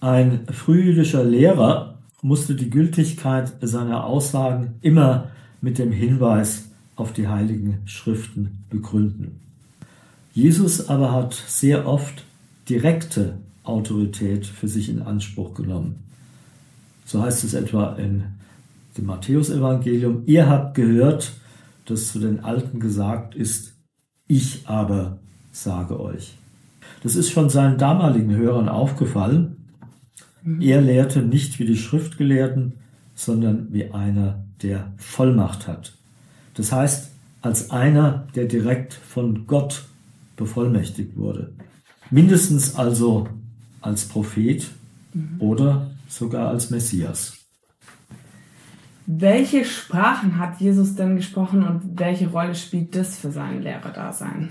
Ein 0.00 0.46
frühjüdischer 0.50 1.22
Lehrer 1.22 1.94
musste 2.22 2.54
die 2.54 2.70
Gültigkeit 2.70 3.52
seiner 3.60 4.04
Aussagen 4.04 4.74
immer 4.80 5.28
mit 5.60 5.78
dem 5.78 5.92
Hinweis 5.92 6.68
auf 6.96 7.12
die 7.12 7.28
heiligen 7.28 7.82
Schriften 7.84 8.64
begründen. 8.70 9.38
Jesus 10.32 10.88
aber 10.88 11.12
hat 11.12 11.34
sehr 11.34 11.86
oft 11.86 12.24
direkte 12.68 13.34
Autorität 13.64 14.46
für 14.46 14.66
sich 14.66 14.88
in 14.88 15.02
Anspruch 15.02 15.54
genommen. 15.54 15.96
So 17.04 17.22
heißt 17.22 17.44
es 17.44 17.54
etwa 17.54 17.94
in 17.96 18.24
dem 18.98 19.06
Matthäusevangelium, 19.06 20.24
ihr 20.26 20.48
habt 20.48 20.74
gehört, 20.74 21.32
dass 21.86 22.12
zu 22.12 22.18
den 22.18 22.40
Alten 22.40 22.80
gesagt 22.80 23.34
ist, 23.34 23.74
ich 24.26 24.68
aber 24.68 25.18
sage 25.52 25.98
euch. 25.98 26.34
Das 27.02 27.16
ist 27.16 27.30
schon 27.30 27.48
seinen 27.48 27.78
damaligen 27.78 28.34
Hörern 28.34 28.68
aufgefallen. 28.68 29.56
Mhm. 30.42 30.60
Er 30.60 30.80
lehrte 30.82 31.22
nicht 31.22 31.58
wie 31.58 31.64
die 31.64 31.76
Schriftgelehrten, 31.76 32.74
sondern 33.14 33.72
wie 33.72 33.90
einer, 33.90 34.44
der 34.62 34.92
Vollmacht 34.96 35.68
hat. 35.68 35.92
Das 36.54 36.72
heißt, 36.72 37.10
als 37.42 37.70
einer, 37.70 38.26
der 38.34 38.46
direkt 38.46 38.92
von 38.92 39.46
Gott 39.46 39.84
bevollmächtigt 40.36 41.16
wurde. 41.16 41.52
Mindestens 42.10 42.74
also 42.74 43.28
als 43.80 44.04
Prophet 44.06 44.66
mhm. 45.14 45.36
oder 45.38 45.90
sogar 46.08 46.48
als 46.48 46.70
Messias. 46.70 47.37
Welche 49.10 49.64
Sprachen 49.64 50.36
hat 50.36 50.60
Jesus 50.60 50.94
denn 50.94 51.16
gesprochen 51.16 51.62
und 51.62 51.98
welche 51.98 52.28
Rolle 52.28 52.54
spielt 52.54 52.94
das 52.94 53.16
für 53.16 53.30
sein 53.30 53.62
Lehrerdasein? 53.62 54.50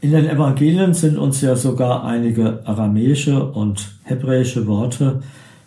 In 0.00 0.12
den 0.12 0.28
Evangelien 0.28 0.94
sind 0.94 1.18
uns 1.18 1.40
ja 1.40 1.56
sogar 1.56 2.04
einige 2.04 2.64
aramäische 2.68 3.44
und 3.44 3.96
hebräische 4.04 4.68
Worte 4.68 5.24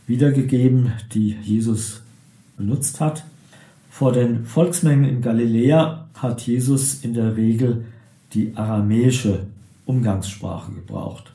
wiedergegeben, 0.07 0.93
die 1.13 1.35
Jesus 1.41 2.01
benutzt 2.55 3.01
hat. 3.01 3.25
Vor 3.89 4.13
den 4.13 4.45
Volksmengen 4.45 5.03
in 5.03 5.21
Galiläa 5.21 6.07
hat 6.15 6.47
Jesus 6.47 7.03
in 7.03 7.13
der 7.13 7.35
Regel 7.35 7.83
die 8.33 8.53
aramäische 8.55 9.47
Umgangssprache 9.85 10.71
gebraucht. 10.71 11.33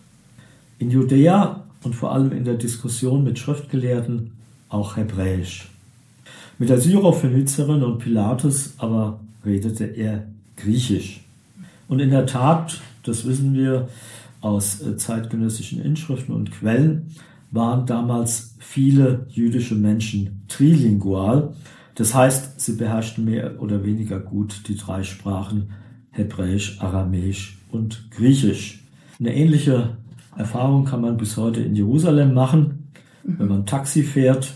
In 0.79 0.91
Judäa 0.91 1.65
und 1.85 1.95
vor 1.95 2.13
allem 2.13 2.33
in 2.33 2.45
der 2.45 2.55
Diskussion 2.55 3.25
mit 3.25 3.39
Schriftgelehrten 3.39 4.33
auch 4.71 4.97
Hebräisch. 4.97 5.69
Mit 6.59 6.71
der 6.71 6.81
Syrophönizerin 6.81 7.85
und 7.85 7.99
Pilatus 7.99 8.75
aber 8.79 9.21
redete 9.45 9.85
er 9.85 10.25
Griechisch. 10.57 11.21
Und 11.87 12.01
in 12.01 12.11
der 12.11 12.27
Tat, 12.27 12.81
das 13.05 13.25
wissen 13.27 13.55
wir 13.55 13.89
aus 14.41 14.83
äh, 14.83 14.97
zeitgenössischen 14.97 15.81
Inschriften 15.81 16.35
und 16.35 16.51
Quellen, 16.51 17.15
waren 17.53 17.87
damals 17.87 18.55
viele 18.59 19.27
jüdische 19.31 19.77
Menschen 19.77 20.43
trilingual. 20.49 21.55
Das 21.95 22.15
heißt, 22.15 22.61
sie 22.61 22.75
beherrschten 22.75 23.25
mehr 23.25 23.63
oder 23.63 23.85
weniger 23.85 24.19
gut 24.19 24.63
die 24.67 24.77
drei 24.77 25.05
Sprachen 25.05 25.71
Hebräisch, 26.11 26.81
Aramäisch 26.81 27.57
und 27.71 28.11
Griechisch. 28.11 28.83
Eine 29.21 29.35
ähnliche 29.35 29.97
Erfahrung 30.37 30.85
kann 30.85 31.01
man 31.01 31.17
bis 31.17 31.37
heute 31.37 31.61
in 31.61 31.75
Jerusalem 31.75 32.35
machen. 32.35 32.89
Wenn 33.23 33.49
man 33.49 33.67
Taxi 33.67 34.03
fährt, 34.03 34.55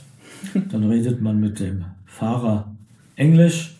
dann 0.70 0.84
redet 0.84 1.20
man 1.20 1.40
mit 1.40 1.60
dem 1.60 1.84
Fahrer 2.06 2.70
Englisch. 3.16 3.76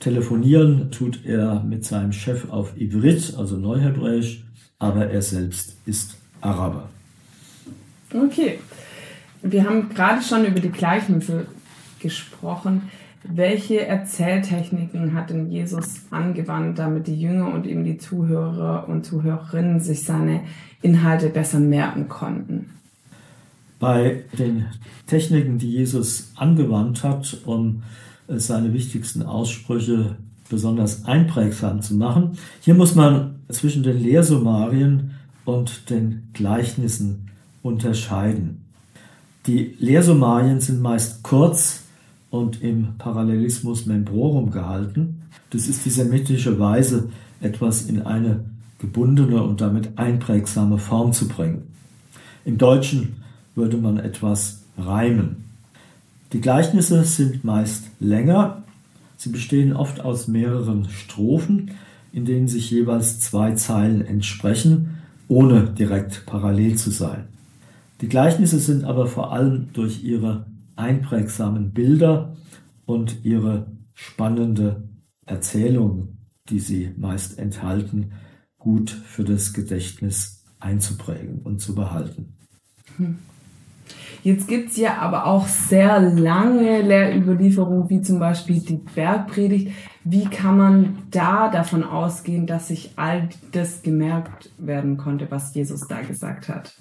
Telefonieren 0.00 0.90
tut 0.90 1.24
er 1.24 1.62
mit 1.62 1.84
seinem 1.84 2.12
Chef 2.12 2.50
auf 2.50 2.76
Ivrit, 2.76 3.34
also 3.36 3.56
Neuhebräisch, 3.56 4.44
aber 4.78 5.08
er 5.10 5.22
selbst 5.22 5.76
ist 5.86 6.16
Araber. 6.40 6.88
Okay. 8.14 8.58
Wir 9.42 9.64
haben 9.64 9.88
gerade 9.88 10.22
schon 10.22 10.44
über 10.44 10.60
die 10.60 10.70
Gleichnisse 10.70 11.46
gesprochen. 12.00 12.82
Welche 13.24 13.86
Erzähltechniken 13.86 15.14
hat 15.14 15.30
denn 15.30 15.50
Jesus 15.50 16.02
angewandt, 16.10 16.78
damit 16.78 17.06
die 17.06 17.20
Jünger 17.20 17.52
und 17.52 17.66
eben 17.66 17.84
die 17.84 17.98
Zuhörer 17.98 18.88
und 18.88 19.04
Zuhörerinnen 19.04 19.80
sich 19.80 20.04
seine 20.04 20.42
Inhalte 20.82 21.28
besser 21.28 21.58
merken 21.58 22.08
konnten? 22.08 22.70
Bei 23.78 24.24
den 24.38 24.66
Techniken, 25.06 25.58
die 25.58 25.70
Jesus 25.70 26.32
angewandt 26.34 27.04
hat, 27.04 27.38
um 27.44 27.82
seine 28.28 28.72
wichtigsten 28.72 29.22
Aussprüche 29.22 30.16
besonders 30.48 31.04
einprägsam 31.04 31.82
zu 31.82 31.94
machen, 31.94 32.38
hier 32.60 32.74
muss 32.74 32.94
man 32.94 33.36
zwischen 33.48 33.82
den 33.82 34.02
Lehrsummarien 34.02 35.12
und 35.44 35.90
den 35.90 36.28
Gleichnissen 36.32 37.28
unterscheiden. 37.62 38.62
Die 39.46 39.76
Lehrsummarien 39.78 40.60
sind 40.60 40.80
meist 40.80 41.22
kurz 41.22 41.84
und 42.30 42.62
im 42.62 42.96
Parallelismus 42.98 43.86
membrorum 43.86 44.50
gehalten. 44.50 45.22
Das 45.50 45.68
ist 45.68 45.84
die 45.84 45.90
semitische 45.90 46.58
Weise, 46.58 47.10
etwas 47.40 47.82
in 47.82 48.02
eine 48.02 48.44
gebundene 48.78 49.42
und 49.42 49.60
damit 49.60 49.96
einprägsame 49.96 50.78
Form 50.78 51.12
zu 51.12 51.28
bringen. 51.28 51.62
Im 52.44 52.58
Deutschen 52.58 53.22
würde 53.56 53.76
man 53.76 53.98
etwas 53.98 54.62
reimen. 54.78 55.44
Die 56.32 56.40
Gleichnisse 56.40 57.04
sind 57.04 57.44
meist 57.44 57.84
länger. 57.98 58.62
Sie 59.16 59.30
bestehen 59.30 59.72
oft 59.72 60.00
aus 60.00 60.28
mehreren 60.28 60.88
Strophen, 60.90 61.72
in 62.12 62.24
denen 62.24 62.48
sich 62.48 62.70
jeweils 62.70 63.20
zwei 63.20 63.52
Zeilen 63.54 64.04
entsprechen, 64.04 64.98
ohne 65.28 65.70
direkt 65.70 66.26
parallel 66.26 66.76
zu 66.76 66.90
sein. 66.90 67.24
Die 68.00 68.08
Gleichnisse 68.08 68.58
sind 68.58 68.84
aber 68.84 69.06
vor 69.06 69.32
allem 69.32 69.72
durch 69.72 70.04
ihre 70.04 70.46
einprägsamen 70.76 71.72
Bilder 71.72 72.36
und 72.84 73.24
ihre 73.24 73.66
spannende 73.94 74.88
Erzählung, 75.24 76.18
die 76.50 76.60
sie 76.60 76.92
meist 76.96 77.38
enthalten, 77.38 78.12
gut 78.58 78.90
für 78.90 79.24
das 79.24 79.54
Gedächtnis 79.54 80.44
einzuprägen 80.60 81.40
und 81.42 81.60
zu 81.60 81.74
behalten. 81.74 82.34
Hm. 82.96 83.16
Jetzt 84.26 84.48
gibt 84.48 84.70
es 84.70 84.76
ja 84.76 84.98
aber 84.98 85.26
auch 85.26 85.46
sehr 85.46 86.00
lange 86.00 86.82
Lehrüberlieferungen, 86.82 87.88
wie 87.88 88.02
zum 88.02 88.18
Beispiel 88.18 88.58
die 88.58 88.80
Bergpredigt. 88.92 89.70
Wie 90.02 90.24
kann 90.24 90.56
man 90.56 90.98
da 91.12 91.48
davon 91.48 91.84
ausgehen, 91.84 92.44
dass 92.48 92.66
sich 92.66 92.90
all 92.96 93.28
das 93.52 93.82
gemerkt 93.82 94.50
werden 94.58 94.96
konnte, 94.96 95.28
was 95.30 95.54
Jesus 95.54 95.86
da 95.86 96.00
gesagt 96.00 96.48
hat? 96.48 96.74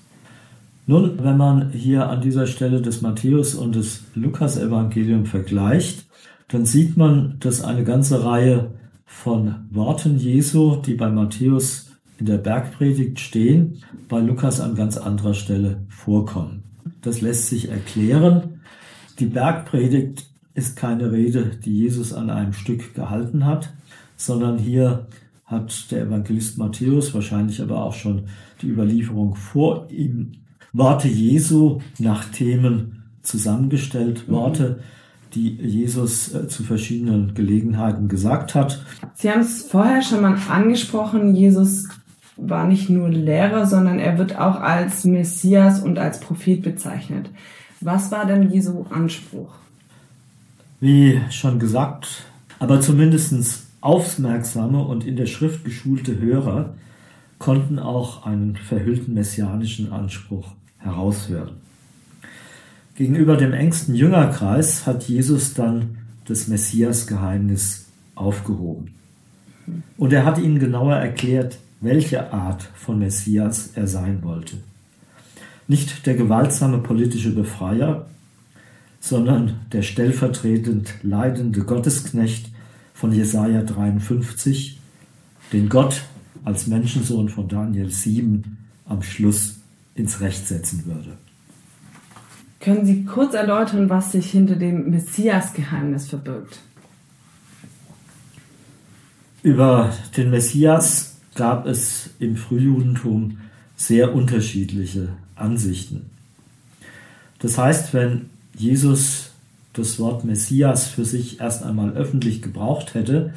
Nun, 0.87 1.23
wenn 1.23 1.37
man 1.37 1.69
hier 1.69 2.09
an 2.09 2.19
dieser 2.19 2.47
Stelle 2.47 2.81
das 2.81 3.03
Matthäus 3.03 3.53
und 3.53 3.75
das 3.75 4.05
Lukas-Evangelium 4.15 5.27
vergleicht, 5.27 6.07
dann 6.47 6.65
sieht 6.65 6.97
man, 6.97 7.35
dass 7.41 7.63
eine 7.63 7.83
ganze 7.83 8.25
Reihe 8.25 8.71
von 9.05 9.67
Worten 9.69 10.17
Jesu, 10.17 10.77
die 10.77 10.95
bei 10.95 11.11
Matthäus 11.11 11.91
in 12.17 12.25
der 12.25 12.39
Bergpredigt 12.39 13.19
stehen, 13.19 13.83
bei 14.09 14.19
Lukas 14.19 14.59
an 14.59 14.73
ganz 14.73 14.97
anderer 14.97 15.35
Stelle 15.35 15.85
vorkommen. 15.89 16.64
Das 17.05 17.21
lässt 17.21 17.47
sich 17.47 17.69
erklären. 17.69 18.61
Die 19.19 19.27
Bergpredigt 19.27 20.25
ist 20.55 20.75
keine 20.75 21.11
Rede, 21.11 21.51
die 21.63 21.77
Jesus 21.77 22.13
an 22.13 22.31
einem 22.31 22.53
Stück 22.53 22.95
gehalten 22.95 23.45
hat, 23.45 23.71
sondern 24.17 24.57
hier 24.57 25.05
hat 25.45 25.91
der 25.91 26.01
Evangelist 26.01 26.57
Matthäus, 26.57 27.13
wahrscheinlich 27.13 27.61
aber 27.61 27.83
auch 27.83 27.93
schon 27.93 28.23
die 28.63 28.69
Überlieferung 28.69 29.35
vor 29.35 29.87
ihm, 29.91 30.31
Worte 30.73 31.07
Jesu 31.07 31.79
nach 31.99 32.25
Themen 32.25 33.03
zusammengestellt, 33.21 34.27
mhm. 34.27 34.33
Worte, 34.33 34.79
die 35.35 35.49
Jesus 35.55 36.33
äh, 36.33 36.47
zu 36.47 36.63
verschiedenen 36.63 37.35
Gelegenheiten 37.35 38.07
gesagt 38.07 38.55
hat. 38.55 38.83
Sie 39.13 39.29
haben 39.29 39.41
es 39.41 39.61
vorher 39.61 40.01
schon 40.01 40.21
mal 40.21 40.37
angesprochen, 40.49 41.35
Jesus 41.35 41.87
war 42.37 42.67
nicht 42.67 42.89
nur 42.89 43.09
Lehrer, 43.09 43.65
sondern 43.65 43.99
er 43.99 44.17
wird 44.17 44.37
auch 44.37 44.59
als 44.59 45.05
Messias 45.05 45.81
und 45.81 45.97
als 45.99 46.19
Prophet 46.19 46.61
bezeichnet. 46.61 47.29
Was 47.81 48.11
war 48.11 48.25
denn 48.25 48.49
Jesu 48.49 48.85
Anspruch? 48.89 49.53
Wie 50.79 51.21
schon 51.29 51.59
gesagt, 51.59 52.25
aber 52.59 52.81
zumindest 52.81 53.65
aufmerksame 53.81 54.83
und 54.83 55.05
in 55.05 55.15
der 55.15 55.27
Schrift 55.27 55.63
geschulte 55.63 56.19
Hörer 56.19 56.73
konnten 57.39 57.79
auch 57.79 58.25
einen 58.25 58.55
verhüllten 58.55 59.13
messianischen 59.13 59.91
Anspruch 59.91 60.47
heraushören. 60.79 61.55
Gegenüber 62.95 63.35
dem 63.35 63.53
engsten 63.53 63.93
Jüngerkreis 63.93 64.87
hat 64.87 65.03
Jesus 65.03 65.53
dann 65.53 65.97
das 66.25 66.47
Messias-Geheimnis 66.47 67.85
aufgehoben. 68.15 68.91
Und 69.97 70.13
er 70.13 70.25
hat 70.25 70.37
ihnen 70.37 70.59
genauer 70.59 70.95
erklärt, 70.95 71.57
welche 71.85 72.33
Art 72.33 72.63
von 72.75 72.99
Messias 72.99 73.71
er 73.75 73.87
sein 73.87 74.23
wollte. 74.23 74.57
Nicht 75.67 76.05
der 76.05 76.15
gewaltsame 76.15 76.79
politische 76.79 77.31
Befreier, 77.33 78.05
sondern 78.99 79.59
der 79.71 79.83
stellvertretend 79.83 80.93
leidende 81.03 81.61
Gottesknecht 81.61 82.49
von 82.93 83.11
Jesaja 83.11 83.61
53, 83.61 84.79
den 85.53 85.69
Gott 85.69 86.01
als 86.43 86.67
Menschensohn 86.67 87.29
von 87.29 87.47
Daniel 87.47 87.91
7 87.91 88.57
am 88.87 89.01
Schluss 89.01 89.59
ins 89.95 90.21
Recht 90.21 90.47
setzen 90.47 90.85
würde. 90.85 91.17
Können 92.59 92.85
Sie 92.85 93.05
kurz 93.05 93.33
erläutern, 93.33 93.89
was 93.89 94.11
sich 94.11 94.31
hinter 94.31 94.55
dem 94.55 94.89
Messias-Geheimnis 94.89 96.07
verbirgt? 96.07 96.59
Über 99.43 99.93
den 100.17 100.31
Messias 100.31 101.14
gab 101.35 101.67
es 101.67 102.09
im 102.19 102.35
Frühjudentum 102.35 103.37
sehr 103.75 104.15
unterschiedliche 104.15 105.09
Ansichten. 105.35 106.09
Das 107.39 107.57
heißt, 107.57 107.93
wenn 107.93 108.29
Jesus 108.57 109.31
das 109.73 109.99
Wort 109.99 110.23
Messias 110.23 110.87
für 110.87 111.05
sich 111.05 111.41
erst 111.41 111.63
einmal 111.63 111.91
öffentlich 111.91 112.41
gebraucht 112.41 112.93
hätte, 112.93 113.33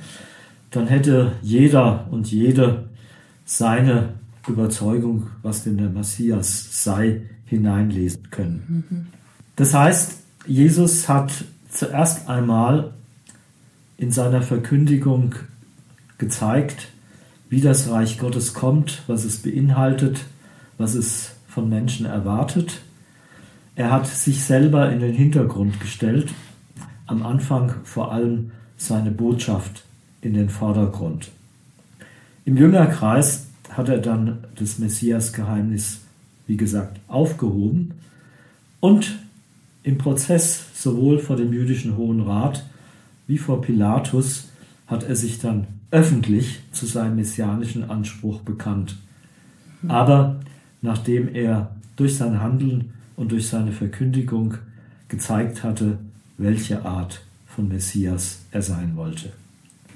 dann 0.71 0.87
hätte 0.87 1.33
jeder 1.43 2.07
und 2.11 2.31
jede 2.31 2.85
seine 3.45 4.11
Überzeugung, 4.47 5.29
was 5.43 5.65
denn 5.65 5.79
der 5.79 5.91
Messias 5.91 6.83
sei, 6.85 7.23
hineinlesen 7.47 8.31
können. 8.31 9.09
Das 9.57 9.75
heißt, 9.75 10.19
Jesus 10.47 11.09
hat 11.09 11.33
zuerst 11.71 12.29
einmal 12.29 12.93
in 13.97 14.13
seiner 14.13 14.43
Verkündigung 14.43 15.35
gezeigt, 16.19 16.89
wie 17.49 17.61
das 17.61 17.89
Reich 17.91 18.19
Gottes 18.19 18.55
kommt, 18.55 19.03
was 19.07 19.25
es 19.25 19.39
beinhaltet, 19.39 20.21
was 20.77 20.95
es 20.95 21.33
von 21.49 21.69
Menschen 21.69 22.07
erwartet. 22.07 22.81
Er 23.75 23.91
hat 23.91 24.07
sich 24.07 24.45
selber 24.45 24.91
in 24.91 25.01
den 25.01 25.15
Hintergrund 25.15 25.81
gestellt, 25.81 26.33
am 27.07 27.23
Anfang 27.23 27.75
vor 27.85 28.13
allem 28.13 28.51
seine 28.77 29.11
Botschaft 29.11 29.85
in 30.21 30.35
den 30.35 30.51
Vordergrund. 30.51 31.31
Im 32.45 32.57
Jüngerkreis 32.57 33.47
hat 33.71 33.89
er 33.89 33.99
dann 33.99 34.45
das 34.57 34.79
Messias-Geheimnis, 34.79 36.01
wie 36.47 36.57
gesagt, 36.57 36.99
aufgehoben 37.09 37.93
und 38.81 39.19
im 39.83 39.99
Prozess 39.99 40.65
sowohl 40.75 41.19
vor 41.19 41.37
dem 41.37 41.53
jüdischen 41.53 41.97
Hohen 41.97 42.21
Rat 42.21 42.65
wie 43.27 43.39
vor 43.39 43.61
Pilatus 43.61 44.49
hat 44.87 45.05
er 45.05 45.15
sich 45.15 45.39
dann 45.39 45.67
öffentlich 45.91 46.61
zu 46.73 46.87
seinem 46.87 47.17
messianischen 47.17 47.89
Anspruch 47.89 48.41
bekannt. 48.41 48.97
Aber 49.87 50.41
nachdem 50.83 51.35
er 51.35 51.77
durch 51.97 52.17
sein 52.17 52.41
Handeln 52.41 52.93
und 53.17 53.33
durch 53.33 53.49
seine 53.49 53.73
Verkündigung 53.73 54.55
gezeigt 55.09 55.63
hatte, 55.63 55.99
welche 56.37 56.85
Art 56.85 57.23
von 57.47 57.69
Messias 57.69 58.41
er 58.51 58.63
sein 58.63 58.93
wollte. 58.97 59.33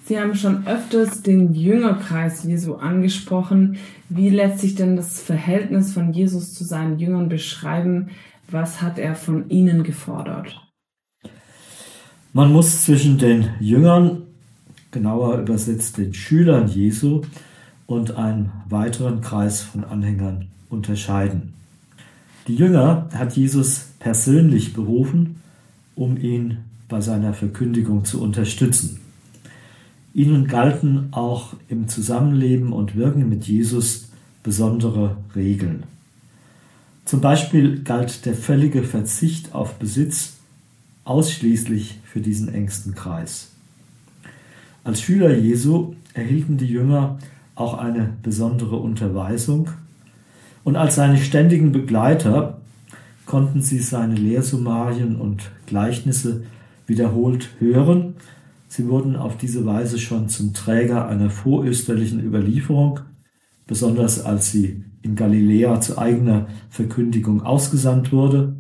Sie 0.05 0.18
haben 0.18 0.35
schon 0.35 0.66
öfters 0.66 1.22
den 1.22 1.55
Jüngerkreis 1.55 2.42
Jesu 2.42 2.74
angesprochen. 2.74 3.76
Wie 4.09 4.31
lässt 4.31 4.59
sich 4.59 4.74
denn 4.74 4.96
das 4.96 5.20
Verhältnis 5.20 5.92
von 5.92 6.12
Jesus 6.12 6.55
zu 6.55 6.64
seinen 6.64 6.98
Jüngern 6.98 7.28
beschreiben? 7.28 8.11
Was 8.50 8.83
hat 8.83 8.98
er 8.98 9.14
von 9.14 9.48
ihnen 9.48 9.85
gefordert? 9.85 10.61
Man 12.33 12.52
muss 12.52 12.83
zwischen 12.83 13.18
den 13.18 13.50
Jüngern, 13.61 14.22
genauer 14.92 15.38
übersetzt 15.38 15.98
den 15.98 16.14
Schülern 16.14 16.68
Jesu, 16.68 17.22
und 17.92 18.16
einem 18.16 18.50
weiteren 18.68 19.20
Kreis 19.20 19.61
von 19.61 19.85
Anhängern 19.85 20.48
unterscheiden. 20.70 21.52
Die 22.48 22.57
Jünger 22.57 23.09
hat 23.12 23.37
Jesus 23.37 23.87
persönlich 23.98 24.72
berufen, 24.72 25.42
um 25.94 26.16
ihn 26.16 26.59
bei 26.88 27.00
seiner 27.00 27.35
Verkündigung 27.35 28.05
zu 28.05 28.20
unterstützen. 28.20 28.98
Ihnen 30.14 30.46
galten 30.46 31.09
auch 31.12 31.55
im 31.68 31.88
Zusammenleben 31.88 32.72
und 32.72 32.96
Wirken 32.96 33.28
mit 33.28 33.44
Jesus 33.44 34.09
besondere 34.42 35.16
Regeln. 35.35 35.85
Zum 37.05 37.20
Beispiel 37.20 37.83
galt 37.83 38.26
der 38.26 38.35
völlige 38.35 38.83
Verzicht 38.83 39.55
auf 39.55 39.74
Besitz 39.74 40.35
ausschließlich 41.05 42.00
für 42.05 42.20
diesen 42.20 42.52
engsten 42.52 42.94
Kreis. 42.94 43.51
Als 44.84 45.00
Schüler 45.00 45.32
Jesu 45.36 45.94
erhielten 46.12 46.56
die 46.56 46.66
Jünger 46.66 47.18
auch 47.54 47.78
eine 47.78 48.14
besondere 48.24 48.76
Unterweisung 48.76 49.70
und 50.64 50.74
als 50.74 50.96
seine 50.96 51.18
ständigen 51.18 51.70
Begleiter 51.70 52.58
konnten 53.24 53.62
sie 53.62 53.78
seine 53.78 54.16
Lehrsummarien 54.16 55.14
und 55.14 55.52
Gleichnisse 55.66 56.42
wiederholt 56.88 57.50
hören. 57.60 58.14
Sie 58.66 58.88
wurden 58.88 59.14
auf 59.14 59.36
diese 59.36 59.64
Weise 59.64 60.00
schon 60.00 60.28
zum 60.28 60.52
Träger 60.52 61.06
einer 61.06 61.30
vorösterlichen 61.30 62.18
Überlieferung, 62.20 63.00
besonders 63.68 64.24
als 64.24 64.50
sie 64.50 64.82
in 65.02 65.14
Galiläa 65.14 65.80
zu 65.80 65.96
eigener 65.96 66.48
Verkündigung 66.70 67.42
ausgesandt 67.42 68.10
wurde. 68.10 68.56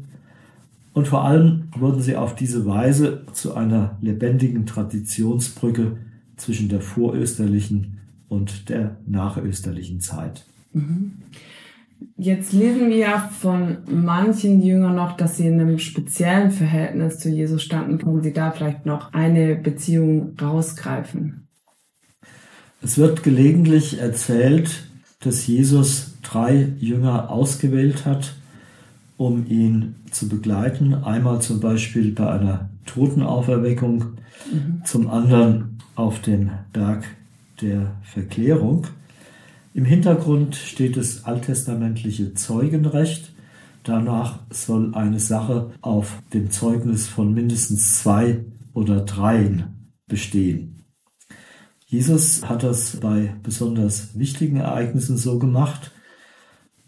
Und 0.92 1.08
vor 1.08 1.24
allem 1.24 1.64
wurden 1.76 2.00
sie 2.00 2.14
auf 2.14 2.36
diese 2.36 2.64
Weise 2.64 3.24
zu 3.32 3.54
einer 3.54 3.96
lebendigen 4.00 4.66
Traditionsbrücke 4.66 5.96
zwischen 6.42 6.68
der 6.68 6.80
vorösterlichen 6.80 7.98
und 8.28 8.68
der 8.68 8.96
nachösterlichen 9.06 10.00
Zeit. 10.00 10.44
Mhm. 10.72 11.12
Jetzt 12.16 12.52
lesen 12.52 12.90
wir 12.90 12.96
ja 12.96 13.30
von 13.40 13.78
manchen 13.86 14.60
Jüngern 14.60 14.96
noch, 14.96 15.16
dass 15.16 15.36
sie 15.36 15.46
in 15.46 15.60
einem 15.60 15.78
speziellen 15.78 16.50
Verhältnis 16.50 17.20
zu 17.20 17.28
Jesus 17.28 17.62
standen. 17.62 17.98
Können 17.98 18.22
Sie 18.22 18.32
da 18.32 18.50
vielleicht 18.50 18.86
noch 18.86 19.12
eine 19.12 19.54
Beziehung 19.54 20.36
rausgreifen? 20.40 21.46
Es 22.82 22.98
wird 22.98 23.22
gelegentlich 23.22 24.00
erzählt, 24.00 24.88
dass 25.20 25.46
Jesus 25.46 26.14
drei 26.22 26.72
Jünger 26.80 27.30
ausgewählt 27.30 28.04
hat, 28.04 28.34
um 29.16 29.46
ihn 29.46 29.94
zu 30.10 30.28
begleiten. 30.28 30.94
Einmal 30.94 31.40
zum 31.40 31.60
Beispiel 31.60 32.10
bei 32.10 32.28
einer 32.28 32.68
Totenauferweckung, 32.92 34.18
mhm. 34.52 34.82
zum 34.84 35.08
anderen 35.08 35.78
auf 35.94 36.20
dem 36.20 36.50
Berg 36.72 37.04
der 37.60 37.96
Verklärung. 38.02 38.86
Im 39.74 39.84
Hintergrund 39.84 40.56
steht 40.56 40.96
das 40.96 41.24
alttestamentliche 41.24 42.34
Zeugenrecht. 42.34 43.32
Danach 43.84 44.40
soll 44.50 44.94
eine 44.94 45.18
Sache 45.18 45.70
auf 45.80 46.18
dem 46.34 46.50
Zeugnis 46.50 47.08
von 47.08 47.32
mindestens 47.32 47.98
zwei 48.00 48.44
oder 48.74 49.00
dreien 49.00 49.92
bestehen. 50.06 50.84
Jesus 51.86 52.48
hat 52.48 52.62
das 52.62 52.98
bei 53.00 53.34
besonders 53.42 54.18
wichtigen 54.18 54.56
Ereignissen 54.56 55.16
so 55.16 55.38
gemacht. 55.38 55.90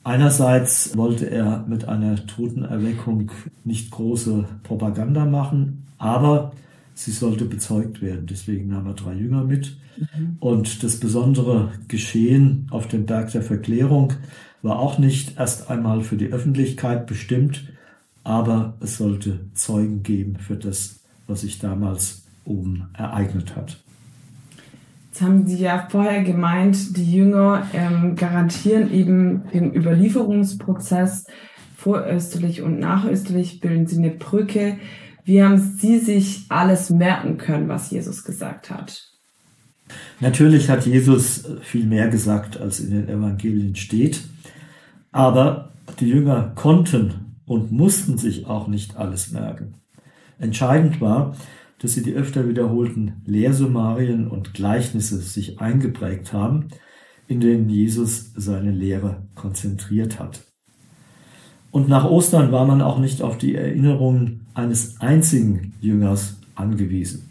Einerseits 0.03 0.97
wollte 0.97 1.31
er 1.31 1.65
mit 1.67 1.89
einer 1.89 2.27
Totenerweckung 2.27 3.31
nicht 3.65 3.91
große 3.91 4.45
Propaganda 4.63 5.25
machen, 5.25 5.84
aber 5.99 6.53
sie 6.95 7.11
sollte 7.11 7.45
bezeugt 7.45 8.03
werden. 8.03 8.27
Deswegen 8.27 8.69
nahm 8.69 8.87
er 8.87 8.95
drei 8.95 9.15
Jünger 9.15 9.45
mit. 9.45 9.77
Mhm. 9.97 10.37
Und 10.41 10.83
das 10.83 11.01
besondere 11.01 11.73
Geschehen 11.89 12.67
auf 12.71 12.89
dem 12.89 13.07
Berg 13.07 13.33
der 13.33 13.43
Verklärung 13.43 14.13
war 14.63 14.79
auch 14.79 14.99
nicht 14.99 15.39
erst 15.39 15.71
einmal 15.71 16.03
für 16.03 16.17
die 16.17 16.33
Öffentlichkeit 16.33 17.07
bestimmt, 17.07 17.65
aber 18.23 18.75
es 18.81 18.97
sollte 18.97 19.41
Zeugen 19.55 20.03
geben 20.03 20.37
für 20.37 20.57
das, 20.57 21.01
was 21.27 21.43
sich 21.43 21.59
damals 21.59 22.23
oben 22.45 22.89
ereignet 22.95 23.57
hat. 23.57 23.79
Jetzt 25.11 25.23
haben 25.23 25.47
Sie 25.47 25.59
ja 25.59 25.87
vorher 25.91 26.25
gemeint, 26.25 26.97
die 26.97 27.13
Jünger 27.13 27.69
ähm, 27.73 28.17
garantieren 28.17 28.93
eben 28.93 29.43
den 29.53 29.73
Überlieferungsprozess 29.73 31.27
vorösterlich 31.77 32.63
und 32.63 32.81
nachösterlich, 32.81 33.61
bilden 33.61 33.87
sie 33.87 33.99
eine 33.99 34.11
Brücke. 34.11 34.79
Wie 35.25 35.43
haben 35.43 35.59
Sie 35.59 35.99
sich 35.99 36.45
alles 36.51 36.91
merken 36.91 37.39
können, 37.39 37.69
was 37.69 37.91
Jesus 37.91 38.25
gesagt 38.25 38.71
hat? 38.71 39.11
Natürlich 40.21 40.69
hat 40.69 40.87
Jesus 40.87 41.45
viel 41.63 41.87
mehr 41.87 42.09
gesagt, 42.09 42.61
als 42.61 42.81
in 42.81 42.91
den 42.91 43.09
Evangelien 43.09 43.75
steht, 43.75 44.23
aber 45.13 45.73
die 46.01 46.09
Jünger 46.09 46.53
konnten 46.55 47.37
und 47.47 47.73
mussten 47.73 48.19
sich 48.19 48.47
auch 48.47 48.69
nicht 48.69 48.97
alles 48.97 49.33
merken. 49.33 49.75
Entscheidend 50.39 51.01
war, 51.01 51.37
dass 51.79 51.95
sie 51.95 52.03
die 52.03 52.15
öfter 52.15 52.49
wiederholten 52.49 53.23
Lehrsummarien 53.27 54.29
und 54.29 54.55
Gleichnisse 54.55 55.19
sich 55.19 55.61
eingeprägt 55.61 56.33
haben, 56.33 56.69
in 57.29 57.41
denen 57.41 57.69
Jesus 57.69 58.33
seine 58.35 58.71
Lehre 58.71 59.27
konzentriert 59.35 60.19
hat. 60.19 60.45
Und 61.75 61.89
nach 61.89 62.05
Ostern 62.05 62.53
war 62.53 62.67
man 62.67 62.81
auch 62.83 63.01
nicht 63.01 63.21
auf 63.21 63.37
die 63.37 63.57
Erinnerungen 63.57 64.43
eines 64.55 65.01
einzigen 65.01 65.73
Jüngers 65.81 66.37
angewiesen. 66.55 67.29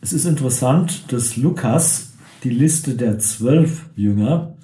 Es 0.00 0.14
ist 0.14 0.24
interessant, 0.24 1.12
dass 1.12 1.36
Lukas 1.36 2.14
die 2.42 2.48
Liste 2.48 2.94
der 2.94 3.18
zwölf 3.18 3.84
Jünger 3.96 4.54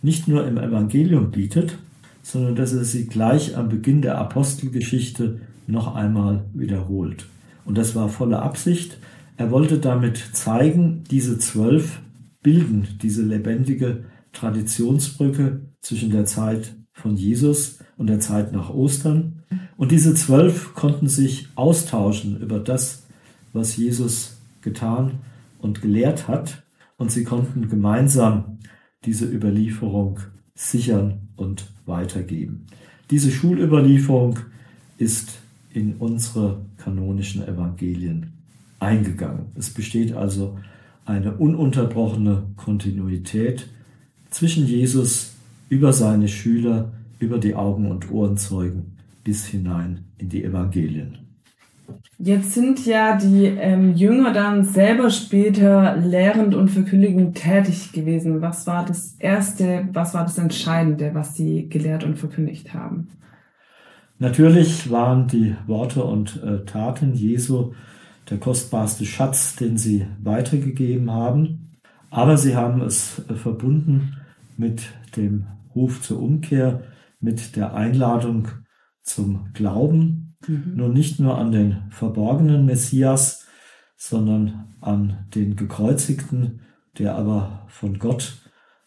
nicht 0.00 0.28
nur 0.28 0.46
im 0.46 0.58
Evangelium 0.58 1.32
bietet, 1.32 1.76
sondern 2.22 2.54
dass 2.54 2.72
er 2.72 2.84
sie 2.84 3.08
gleich 3.08 3.56
am 3.56 3.68
Beginn 3.68 4.00
der 4.00 4.16
Apostelgeschichte 4.18 5.40
noch 5.66 5.96
einmal 5.96 6.44
wiederholt. 6.54 7.26
Und 7.64 7.76
das 7.76 7.96
war 7.96 8.08
volle 8.08 8.42
Absicht. 8.42 8.98
Er 9.36 9.50
wollte 9.50 9.78
damit 9.78 10.22
zeigen, 10.34 11.02
diese 11.10 11.40
zwölf 11.40 11.98
bilden 12.44 12.86
diese 13.02 13.22
lebendige 13.22 14.04
Traditionsbrücke 14.32 15.62
zwischen 15.80 16.10
der 16.10 16.26
Zeit 16.26 16.76
von 16.92 17.16
Jesus 17.16 17.80
und 17.96 18.08
der 18.08 18.20
Zeit 18.20 18.52
nach 18.52 18.70
Ostern. 18.70 19.42
Und 19.76 19.92
diese 19.92 20.14
zwölf 20.14 20.74
konnten 20.74 21.08
sich 21.08 21.48
austauschen 21.54 22.40
über 22.40 22.58
das, 22.58 23.04
was 23.52 23.76
Jesus 23.76 24.36
getan 24.62 25.20
und 25.60 25.82
gelehrt 25.82 26.28
hat. 26.28 26.62
Und 26.98 27.10
sie 27.10 27.24
konnten 27.24 27.68
gemeinsam 27.68 28.58
diese 29.04 29.26
Überlieferung 29.26 30.20
sichern 30.54 31.28
und 31.36 31.70
weitergeben. 31.84 32.66
Diese 33.10 33.30
Schulüberlieferung 33.30 34.38
ist 34.98 35.38
in 35.72 35.94
unsere 35.94 36.60
kanonischen 36.78 37.46
Evangelien 37.46 38.32
eingegangen. 38.80 39.46
Es 39.54 39.70
besteht 39.70 40.14
also 40.14 40.58
eine 41.04 41.34
ununterbrochene 41.34 42.44
Kontinuität 42.56 43.68
zwischen 44.30 44.66
Jesus 44.66 45.34
über 45.68 45.92
seine 45.92 46.28
Schüler, 46.28 46.92
über 47.18 47.38
die 47.38 47.54
Augen- 47.54 47.90
und 47.90 48.10
Ohrenzeugen 48.10 48.96
bis 49.24 49.46
hinein 49.46 50.04
in 50.18 50.28
die 50.28 50.44
Evangelien. 50.44 51.18
Jetzt 52.18 52.54
sind 52.54 52.86
ja 52.86 53.16
die 53.16 53.44
ähm, 53.44 53.94
Jünger 53.94 54.32
dann 54.32 54.64
selber 54.64 55.10
später 55.10 55.96
lehrend 55.96 56.54
und 56.54 56.70
verkündigend 56.70 57.36
tätig 57.36 57.92
gewesen. 57.92 58.40
Was 58.40 58.66
war 58.66 58.86
das 58.86 59.16
Erste, 59.18 59.88
was 59.92 60.14
war 60.14 60.24
das 60.24 60.38
Entscheidende, 60.38 61.10
was 61.12 61.36
sie 61.36 61.68
gelehrt 61.68 62.04
und 62.04 62.18
verkündigt 62.18 62.72
haben? 62.72 63.08
Natürlich 64.18 64.90
waren 64.90 65.28
die 65.28 65.56
Worte 65.66 66.04
und 66.04 66.42
äh, 66.42 66.64
Taten 66.64 67.12
Jesu 67.12 67.72
der 68.30 68.38
kostbarste 68.38 69.04
Schatz, 69.04 69.56
den 69.56 69.76
sie 69.76 70.06
weitergegeben 70.22 71.10
haben. 71.10 71.76
Aber 72.10 72.38
sie 72.38 72.56
haben 72.56 72.80
es 72.80 73.22
äh, 73.28 73.34
verbunden 73.34 74.16
mit 74.56 74.84
dem 75.16 75.44
Ruf 75.74 76.00
zur 76.00 76.22
Umkehr, 76.22 76.82
mit 77.26 77.56
der 77.56 77.74
Einladung 77.74 78.48
zum 79.02 79.52
Glauben 79.52 80.26
Mhm. 80.46 80.72
Nun 80.76 80.92
nicht 80.92 81.20
nur 81.20 81.38
an 81.38 81.52
den 81.52 81.84
verborgenen 81.90 82.66
Messias, 82.66 83.46
sondern 83.96 84.74
an 84.80 85.26
den 85.34 85.56
gekreuzigten, 85.56 86.60
der 86.98 87.14
aber 87.16 87.66
von 87.68 87.98
Gott 87.98 88.38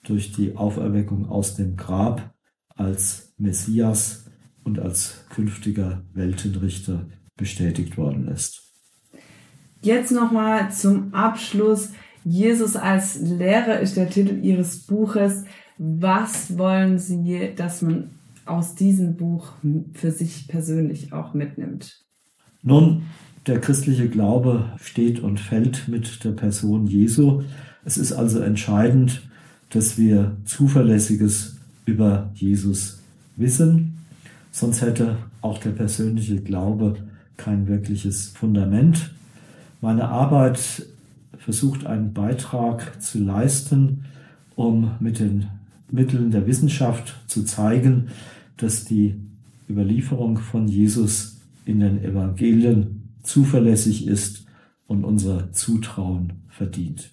durch 0.03 0.31
die 0.31 0.55
Auferweckung 0.55 1.27
aus 1.29 1.55
dem 1.55 1.75
Grab 1.75 2.33
als 2.75 3.33
Messias 3.37 4.29
und 4.63 4.79
als 4.79 5.25
künftiger 5.29 6.03
Weltenrichter 6.13 7.07
bestätigt 7.35 7.97
worden 7.97 8.27
ist. 8.27 8.73
Jetzt 9.81 10.11
nochmal 10.11 10.71
zum 10.71 11.13
Abschluss. 11.13 11.91
Jesus 12.23 12.75
als 12.75 13.19
Lehrer 13.21 13.79
ist 13.79 13.97
der 13.97 14.09
Titel 14.09 14.43
Ihres 14.43 14.85
Buches. 14.85 15.45
Was 15.77 16.57
wollen 16.57 16.99
Sie, 16.99 17.53
dass 17.55 17.81
man 17.81 18.11
aus 18.49 18.75
diesem 18.75 19.15
Buch 19.15 19.53
für 19.93 20.11
sich 20.11 20.47
persönlich 20.47 21.13
auch 21.13 21.33
mitnimmt? 21.33 22.03
Nun, 22.61 23.03
der 23.47 23.59
christliche 23.59 24.09
Glaube 24.09 24.73
steht 24.81 25.19
und 25.21 25.39
fällt 25.39 25.87
mit 25.87 26.23
der 26.23 26.31
Person 26.31 26.87
Jesu. 26.87 27.43
Es 27.85 27.97
ist 27.97 28.11
also 28.11 28.39
entscheidend, 28.39 29.21
dass 29.69 29.97
wir 29.97 30.37
Zuverlässiges 30.45 31.57
über 31.85 32.31
Jesus 32.33 32.99
wissen. 33.35 33.97
Sonst 34.51 34.81
hätte 34.81 35.17
auch 35.41 35.57
der 35.59 35.71
persönliche 35.71 36.41
Glaube 36.41 36.97
kein 37.37 37.67
wirkliches 37.67 38.27
Fundament. 38.29 39.11
Meine 39.81 40.09
Arbeit 40.09 40.85
versucht, 41.37 41.85
einen 41.85 42.13
Beitrag 42.13 43.01
zu 43.01 43.19
leisten, 43.19 44.05
um 44.55 44.91
mit 44.99 45.19
den 45.19 45.47
Mitteln 45.89 46.31
der 46.31 46.45
Wissenschaft 46.45 47.15
zu 47.27 47.43
zeigen, 47.43 48.09
dass 48.61 48.85
die 48.85 49.15
Überlieferung 49.69 50.37
von 50.37 50.67
Jesus 50.67 51.41
in 51.65 51.79
den 51.79 52.03
Evangelien 52.03 53.13
zuverlässig 53.23 54.07
ist 54.07 54.45
und 54.87 55.03
unser 55.03 55.51
Zutrauen 55.51 56.33
verdient. 56.49 57.11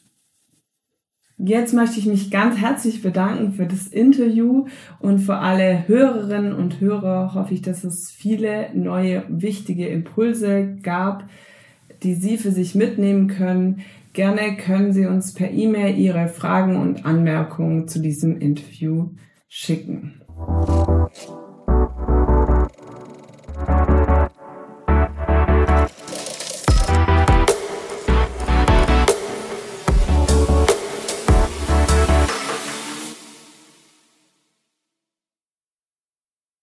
Jetzt 1.39 1.75
möchte 1.75 1.99
ich 1.99 2.07
mich 2.07 2.31
ganz 2.31 2.57
herzlich 2.57 3.03
bedanken 3.03 3.53
für 3.53 3.67
das 3.67 3.89
Interview 3.89 4.67
und 5.01 5.19
für 5.19 5.37
alle 5.37 5.87
Hörerinnen 5.87 6.55
und 6.55 6.81
Hörer 6.81 7.35
hoffe 7.35 7.53
ich, 7.53 7.61
dass 7.61 7.85
es 7.85 8.11
viele 8.11 8.71
neue 8.75 9.25
wichtige 9.29 9.87
Impulse 9.89 10.79
gab, 10.83 11.29
die 12.03 12.15
Sie 12.15 12.39
für 12.39 12.53
sich 12.53 12.75
mitnehmen 12.75 13.29
können. 13.29 13.83
Gerne 14.15 14.57
können 14.57 14.95
Sie 14.95 15.05
uns 15.05 15.35
per 15.35 15.51
E-Mail 15.51 15.99
Ihre 15.99 16.29
Fragen 16.29 16.77
und 16.77 17.05
Anmerkungen 17.05 17.87
zu 17.87 18.01
diesem 18.01 18.41
Interview 18.41 19.11
schicken. 19.47 20.15
Merci. 21.07 21.46